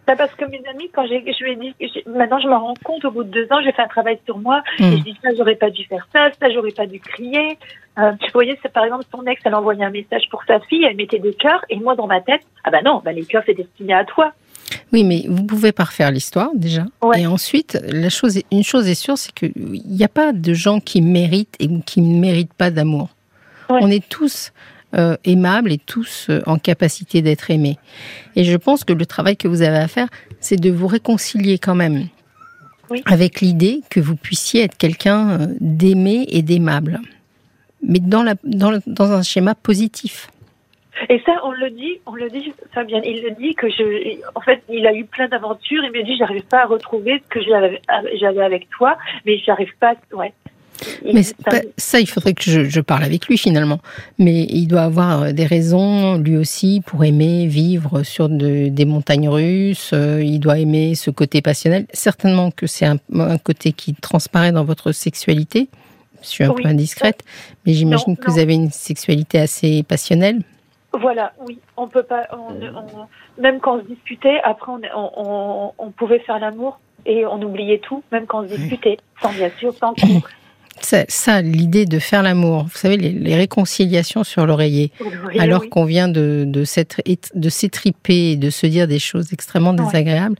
Bah, 0.06 0.14
parce 0.16 0.32
que 0.34 0.44
mes 0.44 0.62
amis, 0.70 0.88
quand 0.92 1.04
j'ai, 1.06 1.24
je 1.26 1.44
lui 1.44 1.52
ai 1.52 1.56
dit, 1.56 1.74
maintenant 2.06 2.38
je 2.38 2.46
me 2.46 2.54
rends 2.54 2.74
compte, 2.84 3.04
au 3.04 3.10
bout 3.10 3.24
de 3.24 3.30
deux 3.30 3.46
ans, 3.52 3.60
j'ai 3.64 3.72
fait 3.72 3.82
un 3.82 3.88
travail 3.88 4.18
sur 4.24 4.38
moi, 4.38 4.62
et 4.78 4.84
hmm. 4.84 4.96
je 4.98 5.02
dis 5.02 5.18
ça, 5.20 5.30
j'aurais 5.36 5.56
pas 5.56 5.70
dû 5.70 5.84
faire 5.84 6.06
ça, 6.12 6.30
ça, 6.40 6.48
j'aurais 6.50 6.70
pas 6.70 6.86
dû 6.86 7.00
crier. 7.00 7.58
Euh, 7.98 8.12
tu 8.20 8.30
voyais, 8.30 8.56
c'est 8.62 8.72
par 8.72 8.84
exemple 8.84 9.04
son 9.10 9.26
ex, 9.26 9.40
elle 9.44 9.54
envoyait 9.56 9.84
un 9.84 9.90
message 9.90 10.22
pour 10.30 10.44
sa 10.44 10.60
fille, 10.60 10.84
elle 10.84 10.96
mettait 10.96 11.18
des 11.18 11.34
cœurs, 11.34 11.64
et 11.70 11.76
moi 11.76 11.96
dans 11.96 12.06
ma 12.06 12.20
tête, 12.20 12.42
ah 12.62 12.70
bah 12.70 12.82
non, 12.84 13.02
bah 13.04 13.10
les 13.10 13.24
cœurs 13.24 13.42
c'est 13.46 13.54
destiné 13.54 13.94
à 13.94 14.04
toi. 14.04 14.32
Oui, 14.92 15.04
mais 15.04 15.24
vous 15.28 15.44
pouvez 15.44 15.72
pas 15.72 15.84
refaire 15.84 16.10
l'histoire 16.10 16.50
déjà. 16.54 16.86
Et 17.16 17.26
ensuite, 17.26 17.78
la 17.88 18.08
chose, 18.08 18.40
une 18.50 18.64
chose 18.64 18.88
est 18.88 18.94
sûre, 18.94 19.18
c'est 19.18 19.32
qu'il 19.32 19.52
n'y 19.86 20.04
a 20.04 20.08
pas 20.08 20.32
de 20.32 20.54
gens 20.54 20.80
qui 20.80 21.00
méritent 21.02 21.56
et 21.60 21.68
qui 21.84 22.00
ne 22.00 22.18
méritent 22.18 22.54
pas 22.54 22.70
d'amour. 22.70 23.10
On 23.68 23.90
est 23.90 24.06
tous 24.08 24.52
euh, 24.96 25.16
aimables 25.24 25.72
et 25.72 25.78
tous 25.78 26.26
euh, 26.30 26.40
en 26.46 26.58
capacité 26.58 27.20
d'être 27.20 27.50
aimés. 27.50 27.78
Et 28.36 28.44
je 28.44 28.56
pense 28.56 28.84
que 28.84 28.92
le 28.92 29.04
travail 29.04 29.36
que 29.36 29.48
vous 29.48 29.62
avez 29.62 29.78
à 29.78 29.88
faire, 29.88 30.08
c'est 30.40 30.56
de 30.56 30.70
vous 30.70 30.86
réconcilier 30.86 31.58
quand 31.58 31.74
même 31.74 32.06
avec 33.04 33.40
l'idée 33.40 33.82
que 33.90 33.98
vous 33.98 34.14
puissiez 34.14 34.62
être 34.62 34.76
quelqu'un 34.76 35.30
euh, 35.30 35.46
d'aimé 35.60 36.26
et 36.28 36.42
d'aimable, 36.42 37.00
mais 37.82 37.98
dans, 37.98 38.22
la, 38.22 38.36
dans, 38.44 38.78
dans 38.86 39.10
un 39.10 39.22
schéma 39.22 39.56
positif. 39.56 40.28
Et 41.08 41.20
ça, 41.26 41.32
on 41.44 41.52
le 41.52 41.70
dit, 41.70 42.00
on 42.06 42.14
le 42.14 42.28
dit, 42.30 42.52
Fabien, 42.72 43.00
il 43.04 43.22
le 43.22 43.30
dit 43.32 43.54
que 43.54 43.68
je, 43.68 44.18
en 44.34 44.40
fait, 44.40 44.62
il 44.68 44.86
a 44.86 44.94
eu 44.94 45.04
plein 45.04 45.28
d'aventures. 45.28 45.82
Il 45.84 45.92
me 45.92 46.02
dit, 46.02 46.16
j'arrive 46.16 46.44
pas 46.44 46.62
à 46.62 46.66
retrouver 46.66 47.22
ce 47.24 47.28
que 47.28 47.40
j'avais 47.42 48.42
avec 48.42 48.68
toi, 48.70 48.96
mais 49.24 49.38
j'arrive 49.38 49.74
pas, 49.78 49.94
ouais. 50.12 50.32
Mais 51.04 51.22
ça, 51.76 52.00
il 52.00 52.08
faudrait 52.08 52.34
que 52.34 52.42
je, 52.42 52.80
parle 52.80 53.04
avec 53.04 53.26
lui 53.26 53.38
finalement. 53.38 53.80
Mais 54.18 54.44
il 54.44 54.66
doit 54.66 54.82
avoir 54.82 55.22
euh, 55.22 55.32
des 55.32 55.46
raisons, 55.46 56.18
lui 56.18 56.36
aussi, 56.36 56.82
pour 56.84 57.04
aimer 57.04 57.46
vivre 57.46 58.02
sur 58.02 58.28
des 58.28 58.84
montagnes 58.84 59.28
russes. 59.28 59.90
Euh, 59.92 60.22
il 60.22 60.38
doit 60.38 60.58
aimer 60.58 60.94
ce 60.94 61.10
côté 61.10 61.42
passionnel. 61.42 61.86
Certainement 61.92 62.50
que 62.50 62.66
c'est 62.66 62.86
un, 62.86 62.98
côté 63.38 63.72
qui 63.72 63.94
transparaît 63.94 64.52
dans 64.52 64.64
votre 64.64 64.92
sexualité. 64.92 65.68
Je 66.22 66.28
suis 66.28 66.44
un 66.44 66.52
peu 66.52 66.66
indiscrète, 66.66 67.22
mais 67.64 67.74
j'imagine 67.74 68.16
que 68.16 68.30
vous 68.30 68.38
avez 68.38 68.54
une 68.54 68.70
sexualité 68.70 69.38
assez 69.38 69.82
passionnelle. 69.82 70.40
Voilà, 71.00 71.32
oui, 71.46 71.58
on 71.76 71.88
peut 71.88 72.02
pas. 72.02 72.26
même 73.38 73.60
quand 73.60 73.76
on 73.76 73.80
se 73.82 73.86
disputait, 73.86 74.40
après 74.42 74.72
on, 74.94 75.72
on, 75.78 75.90
pouvait 75.90 76.20
faire 76.20 76.38
l'amour 76.38 76.78
et 77.04 77.26
on 77.26 77.40
oubliait 77.42 77.78
tout, 77.78 78.02
même 78.12 78.26
quand 78.26 78.44
on 78.44 78.48
se 78.48 78.54
disputait, 78.54 78.98
sans 79.20 79.32
bien 79.32 79.50
sûr, 79.58 79.74
sans 79.74 79.94
coup. 80.00 80.24
Ça, 80.80 81.40
l'idée 81.40 81.86
de 81.86 81.98
faire 81.98 82.22
l'amour, 82.22 82.64
vous 82.64 82.76
savez, 82.76 82.96
les, 82.96 83.34
réconciliations 83.34 84.24
sur 84.24 84.46
l'oreiller, 84.46 84.92
alors 85.38 85.68
qu'on 85.70 85.84
vient 85.84 86.08
de, 86.08 86.44
de 86.46 86.64
s'étriper 87.48 88.32
et 88.32 88.36
de 88.36 88.50
se 88.50 88.66
dire 88.66 88.86
des 88.86 88.98
choses 88.98 89.32
extrêmement 89.32 89.72
désagréables, 89.72 90.36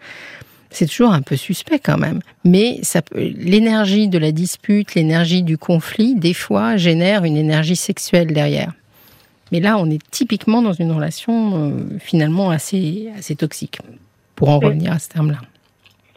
c'est 0.71 0.87
toujours 0.87 1.13
un 1.13 1.23
peu 1.23 1.37
suspect 1.37 1.79
quand 1.79 1.97
même. 1.97 2.21
Mais 2.45 2.81
l'énergie 3.15 4.09
de 4.09 4.19
la 4.19 4.31
dispute, 4.31 4.95
l'énergie 4.95 5.43
du 5.43 5.57
conflit, 5.57 6.15
des 6.15 6.35
fois, 6.35 6.77
génère 6.77 7.25
une 7.25 7.37
énergie 7.37 7.77
sexuelle 7.77 8.33
derrière. 8.33 8.73
Mais 9.53 9.61
là, 9.61 9.77
on 9.79 9.89
est 9.91 10.03
typiquement 10.11 10.63
dans 10.63 10.73
une 10.73 10.93
relation 10.93 11.57
euh, 11.57 11.99
finalement 11.99 12.51
assez, 12.51 13.11
assez 13.17 13.37
toxique, 13.37 13.79
pour 14.35 14.49
en 14.49 14.59
revenir 14.59 14.93
à 14.93 14.99
ce 14.99 15.09
terme-là. 15.09 15.39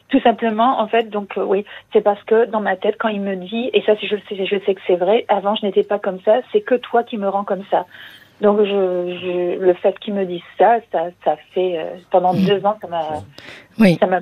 Tout 0.10 0.20
simplement, 0.22 0.80
en 0.80 0.88
fait, 0.88 1.10
donc 1.12 1.38
euh, 1.38 1.44
oui, 1.44 1.65
c'est 1.94 2.02
parce 2.02 2.22
que 2.24 2.50
dans 2.50 2.62
ma 2.62 2.76
tête, 2.76 2.96
quand 3.00 3.10
il 3.10 3.22
me 3.22 3.36
dit, 3.36 3.70
et 3.74 3.84
ça, 3.86 3.94
je 4.02 4.15
sais, 4.28 4.46
je 4.46 4.56
sais 4.65 4.74
que 4.74 4.82
c'est 4.88 4.96
vrai, 4.96 5.26
avant 5.28 5.56
je 5.56 5.65
n'étais 5.65 5.84
pas 5.84 6.00
comme 6.00 6.20
ça, 6.26 6.39
c'est 6.52 6.62
que 6.62 6.76
toi 6.76 7.04
qui 7.04 7.18
me 7.18 7.30
rends 7.30 7.44
comme 7.44 7.63
ça. 7.70 7.86
Donc 8.42 8.58
je, 8.63 9.60
le 9.60 9.74
fait 9.76 10.00
qu'il 10.00 10.15
me 10.15 10.26
dise 10.26 10.42
ça, 10.58 10.78
ça, 10.92 11.10
ça 11.24 11.36
fait 11.54 11.78
euh, 11.78 11.98
pendant 12.10 12.34
mmh. 12.34 12.46
deux 12.46 12.65
ans, 12.65 12.78
ça 12.82 12.88
m'a, 12.88 13.04
oui. 13.78 13.98
ça 14.00 14.08
m'a 14.08 14.20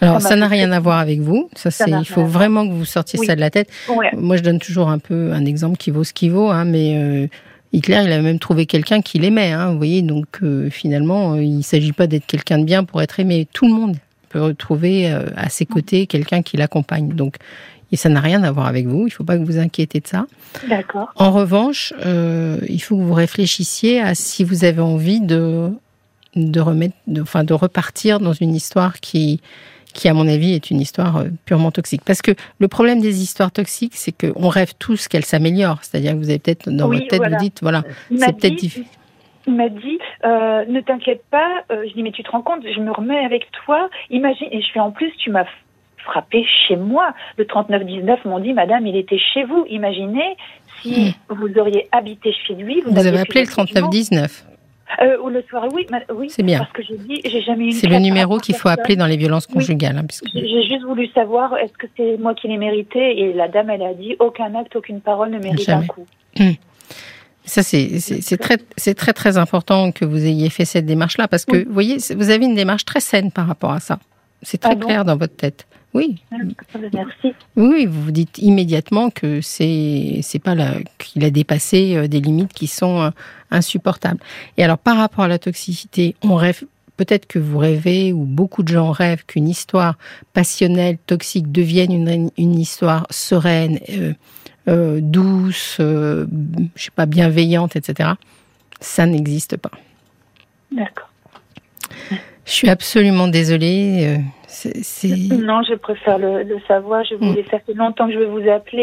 alors, 0.00 0.20
ça 0.20 0.34
n'a 0.34 0.48
rien 0.48 0.72
à 0.72 0.80
voir 0.80 0.98
avec 0.98 1.20
vous. 1.20 1.48
Ça, 1.54 1.70
c'est, 1.70 1.88
il 1.88 2.04
faut 2.04 2.24
vraiment 2.24 2.66
que 2.66 2.72
vous 2.72 2.84
sortiez 2.84 3.18
ça 3.24 3.36
de 3.36 3.40
la 3.40 3.48
tête. 3.48 3.70
Moi, 4.12 4.36
je 4.36 4.42
donne 4.42 4.58
toujours 4.58 4.88
un 4.88 4.98
peu 4.98 5.32
un 5.32 5.44
exemple 5.44 5.76
qui 5.76 5.92
vaut 5.92 6.02
ce 6.02 6.12
qui 6.12 6.28
vaut, 6.28 6.50
hein, 6.50 6.64
mais 6.64 7.28
Hitler, 7.72 8.02
il 8.04 8.12
a 8.12 8.20
même 8.20 8.38
trouvé 8.38 8.66
quelqu'un 8.66 9.02
qu'il 9.02 9.24
aimait, 9.24 9.52
hein, 9.52 9.70
vous 9.72 9.76
voyez. 9.76 10.02
Donc 10.02 10.26
euh, 10.42 10.70
finalement, 10.70 11.34
euh, 11.34 11.42
il 11.42 11.58
ne 11.58 11.62
s'agit 11.62 11.92
pas 11.92 12.06
d'être 12.06 12.26
quelqu'un 12.26 12.58
de 12.58 12.64
bien 12.64 12.84
pour 12.84 13.02
être 13.02 13.20
aimé. 13.20 13.46
Tout 13.52 13.66
le 13.66 13.74
monde 13.74 13.96
peut 14.28 14.40
retrouver 14.40 15.10
euh, 15.12 15.26
à 15.36 15.48
ses 15.48 15.66
côtés 15.66 16.06
quelqu'un 16.06 16.42
qui 16.42 16.56
l'accompagne. 16.56 17.08
Donc 17.08 17.36
et 17.90 17.96
ça 17.96 18.10
n'a 18.10 18.20
rien 18.20 18.42
à 18.42 18.50
voir 18.50 18.66
avec 18.66 18.86
vous. 18.86 19.00
Il 19.00 19.10
ne 19.10 19.10
faut 19.10 19.24
pas 19.24 19.38
que 19.38 19.44
vous 19.44 19.58
inquiétez 19.58 20.00
de 20.00 20.06
ça. 20.06 20.26
D'accord. 20.68 21.10
En 21.16 21.32
revanche, 21.32 21.94
il 22.04 22.78
faut 22.80 22.98
que 22.98 23.02
vous 23.02 23.14
réfléchissiez 23.14 24.00
à 24.00 24.14
si 24.14 24.44
vous 24.44 24.64
avez 24.64 24.82
envie 24.82 25.20
de 25.20 25.70
de 26.36 26.60
remettre, 26.60 26.94
enfin 27.20 27.42
de 27.42 27.54
repartir 27.54 28.20
dans 28.20 28.34
une 28.34 28.54
histoire 28.54 29.00
qui 29.00 29.40
qui, 29.98 30.08
à 30.08 30.14
mon 30.14 30.28
avis, 30.28 30.54
est 30.54 30.70
une 30.70 30.80
histoire 30.80 31.16
euh, 31.16 31.24
purement 31.44 31.72
toxique. 31.72 32.02
Parce 32.06 32.22
que 32.22 32.30
le 32.60 32.68
problème 32.68 33.00
des 33.00 33.20
histoires 33.20 33.50
toxiques, 33.50 33.96
c'est 33.96 34.12
qu'on 34.12 34.48
rêve 34.48 34.74
tous 34.78 35.08
qu'elles 35.08 35.24
s'améliorent. 35.24 35.82
C'est-à-dire 35.82 36.12
que 36.12 36.18
vous 36.18 36.30
avez 36.30 36.38
peut-être, 36.38 36.70
dans 36.70 36.86
votre 36.86 37.08
tête, 37.08 37.20
vous 37.20 37.36
dites, 37.36 37.58
voilà, 37.62 37.82
c'est 38.16 38.36
peut-être 38.36 38.54
difficile. 38.54 38.84
il 39.48 39.54
m'a 39.54 39.68
dit 39.68 39.98
euh, 40.24 40.64
ne 40.66 40.80
t'inquiète 40.80 41.24
pas. 41.30 41.64
Euh, 41.72 41.84
je 41.88 41.94
dis 41.94 42.02
mais 42.04 42.12
tu 42.12 42.22
te 42.22 42.30
rends 42.30 42.42
compte, 42.42 42.62
je 42.62 42.80
me 42.80 42.92
remets 42.92 43.24
avec 43.24 43.50
toi. 43.64 43.90
Imagine 44.10 44.46
et 44.52 44.62
je 44.62 44.70
fais 44.72 44.80
en 44.80 44.92
plus 44.92 45.10
tu 45.18 45.30
m'as 45.30 45.46
frappé 46.04 46.44
chez 46.68 46.76
moi. 46.76 47.12
Le 47.36 47.46
3919 47.46 48.24
m'ont 48.24 48.38
dit 48.38 48.52
madame 48.52 48.86
il 48.86 48.96
était 48.96 49.18
chez 49.18 49.44
vous. 49.44 49.66
Imaginez 49.68 50.36
si 50.80 51.16
vous 51.28 51.48
auriez 51.58 51.88
habité 51.90 52.32
chez 52.46 52.54
lui. 52.54 52.82
Vous, 52.86 52.98
avez 52.98 53.18
appelé 53.18 53.40
le 53.40 53.48
3919. 53.48 54.44
Euh, 55.02 55.18
ou 55.22 55.28
le 55.28 55.42
soir, 55.42 55.66
oui. 55.72 55.86
C'est 56.28 56.42
bien. 56.42 56.58
Parce 56.60 56.72
que 56.72 56.82
j'ai 56.82 56.96
dit, 56.96 57.20
j'ai 57.24 57.42
jamais 57.42 57.66
eu. 57.66 57.72
C'est 57.72 57.86
le 57.86 57.98
numéro 57.98 58.38
qu'il 58.38 58.54
faut 58.56 58.68
appeler 58.68 58.96
dans 58.96 59.06
les 59.06 59.16
violences 59.16 59.46
Oui. 59.48 59.54
conjugales. 59.54 59.98
hein, 59.98 60.04
puisque- 60.06 60.26
J'ai 60.34 60.62
juste 60.66 60.82
voulu 60.84 61.06
savoir, 61.08 61.56
est-ce 61.58 61.72
que 61.74 61.86
c'est 61.96 62.16
moi 62.18 62.34
qui 62.34 62.48
l'ai 62.48 62.56
mérité 62.56 63.20
Et 63.20 63.32
la 63.32 63.48
dame, 63.48 63.70
elle 63.70 63.82
a 63.82 63.94
dit, 63.94 64.16
aucun 64.18 64.54
acte, 64.54 64.74
aucune 64.76 65.00
parole 65.00 65.30
ne 65.30 65.38
mérite 65.38 65.60
Jamais. 65.60 65.84
un 65.84 65.86
coup. 65.86 66.06
Ça, 67.44 67.62
c'est 67.62 68.36
très, 68.38 68.58
très, 68.94 69.12
très 69.12 69.38
important 69.38 69.90
que 69.92 70.04
vous 70.04 70.24
ayez 70.26 70.50
fait 70.50 70.64
cette 70.64 70.84
démarche-là, 70.86 71.28
parce 71.28 71.44
que, 71.44 71.56
Oui. 71.56 71.64
vous 71.64 71.72
voyez, 71.72 71.96
vous 72.16 72.30
avez 72.30 72.44
une 72.44 72.54
démarche 72.54 72.84
très 72.84 73.00
saine 73.00 73.30
par 73.30 73.46
rapport 73.46 73.72
à 73.72 73.80
ça. 73.80 73.98
C'est 74.42 74.58
très 74.58 74.72
Ah 74.72 74.74
bon 74.74 74.86
clair 74.86 75.04
dans 75.04 75.16
votre 75.16 75.34
tête. 75.36 75.66
Oui, 75.94 76.22
Merci. 76.92 77.34
oui, 77.56 77.86
vous 77.86 78.02
vous 78.02 78.10
dites 78.10 78.38
immédiatement 78.38 79.08
que 79.10 79.40
c'est 79.40 80.20
c'est 80.22 80.38
pas 80.38 80.54
qu'il 80.98 81.24
a 81.24 81.30
dépassé 81.30 81.96
euh, 81.96 82.08
des 82.08 82.20
limites 82.20 82.52
qui 82.52 82.66
sont 82.66 83.00
euh, 83.00 83.10
insupportables. 83.50 84.20
Et 84.56 84.64
alors, 84.64 84.78
par 84.78 84.96
rapport 84.98 85.24
à 85.24 85.28
la 85.28 85.38
toxicité, 85.38 86.14
on 86.22 86.34
rêve. 86.36 86.64
Peut-être 86.96 87.26
que 87.26 87.38
vous 87.38 87.58
rêvez, 87.58 88.12
ou 88.12 88.24
beaucoup 88.24 88.64
de 88.64 88.68
gens 88.68 88.90
rêvent, 88.90 89.24
qu'une 89.24 89.48
histoire 89.48 89.96
passionnelle, 90.32 90.98
toxique, 91.06 91.52
devienne 91.52 91.92
une, 91.92 92.30
une 92.36 92.58
histoire 92.58 93.06
sereine, 93.10 93.78
euh, 93.90 94.14
euh, 94.68 94.98
douce, 95.00 95.76
euh, 95.78 96.26
je 96.74 96.84
sais 96.84 96.90
pas, 96.90 97.06
bienveillante, 97.06 97.76
etc. 97.76 98.10
Ça 98.80 99.06
n'existe 99.06 99.56
pas. 99.56 99.70
D'accord. 100.72 101.08
Je 102.10 102.50
suis 102.52 102.68
absolument 102.68 103.28
désolée. 103.28 104.20
C'est- 104.82 105.36
Non, 105.36 105.62
je 105.68 105.74
préfère 105.74 106.18
le, 106.18 106.42
le 106.42 106.56
savoir. 106.66 107.04
Je 107.04 107.14
voulais, 107.14 107.44
ça 107.50 107.58
fait 107.60 107.74
longtemps 107.74 108.06
que 108.06 108.12
je 108.14 108.18
vais 108.18 108.26
vous 108.26 108.48
appeler 108.48 108.82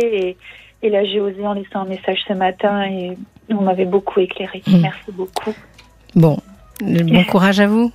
et, 0.81 0.87
et 0.87 0.89
là, 0.89 1.03
j'ai 1.05 1.19
osé 1.19 1.45
en 1.45 1.53
laissant 1.53 1.81
un 1.81 1.85
message 1.85 2.19
ce 2.27 2.33
matin 2.33 2.83
et 2.85 3.17
vous 3.49 3.61
m'avez 3.61 3.85
beaucoup 3.85 4.19
éclairé. 4.19 4.61
Mm. 4.67 4.81
Merci 4.81 5.11
beaucoup. 5.11 5.53
Bon, 6.15 6.37
bon 6.81 7.23
courage 7.25 7.59
à 7.59 7.67
vous. 7.67 7.91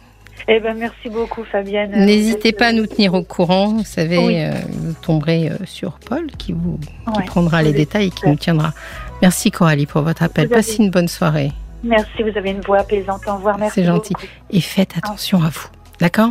Eh 0.49 0.59
ben, 0.59 0.75
merci 0.77 1.11
beaucoup, 1.11 1.45
Fabienne. 1.45 1.93
N'hésitez 2.07 2.53
pas 2.53 2.69
à 2.69 2.73
nous 2.73 2.87
tenir 2.87 3.13
au 3.15 3.23
courant. 3.23 3.69
Vous 3.75 3.85
savez, 3.85 4.17
Oui. 4.19 4.41
euh, 4.43 4.51
vous 4.71 4.95
tomberez 5.03 5.51
euh, 5.51 5.57
sur 5.67 5.99
Paul 6.01 6.27
qui 6.39 6.53
vous 6.53 6.79
qui 7.13 7.19
Ouais. 7.19 7.25
prendra 7.27 7.63
les 7.63 7.71
Oui. 7.71 7.77
détails 7.77 8.07
et 8.07 8.11
qui 8.11 8.27
nous 8.27 8.37
tiendra. 8.37 8.73
Merci 9.21 9.51
Coralie 9.51 9.85
pour 9.87 10.01
votre 10.03 10.23
appel. 10.23 10.47
Avez- 10.47 10.55
Passez 10.55 10.77
une 10.83 10.91
bonne 10.91 11.09
soirée 11.09 11.53
Merci, 11.85 12.23
vous 12.23 12.37
avez 12.37 12.51
une 12.51 12.61
voix 12.63 12.79
apaisante. 12.81 13.21
Au 13.27 13.35
revoir. 13.37 13.59
Merci. 13.59 13.81
C'est 13.81 13.87
gentil. 13.87 14.13
beaucoup. 14.15 14.27
et 14.51 14.61
faites 14.61 14.97
attention 14.97 15.43
à 15.43 15.49
vous. 15.51 15.69
D'accord? 16.01 16.31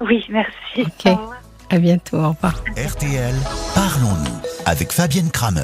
Oui, 0.00 0.24
merci. 0.28 0.52
Ok. 0.78 1.06
Au 1.06 1.10
revoir. 1.10 1.40
À 1.70 1.78
bientôt. 1.78 2.16
Au 2.18 2.28
revoir. 2.30 2.62
RTL, 2.76 3.34
parlons-nous 3.74 4.40
avec 4.66 4.92
Fabienne 4.92 5.30
Kramer. 5.30 5.62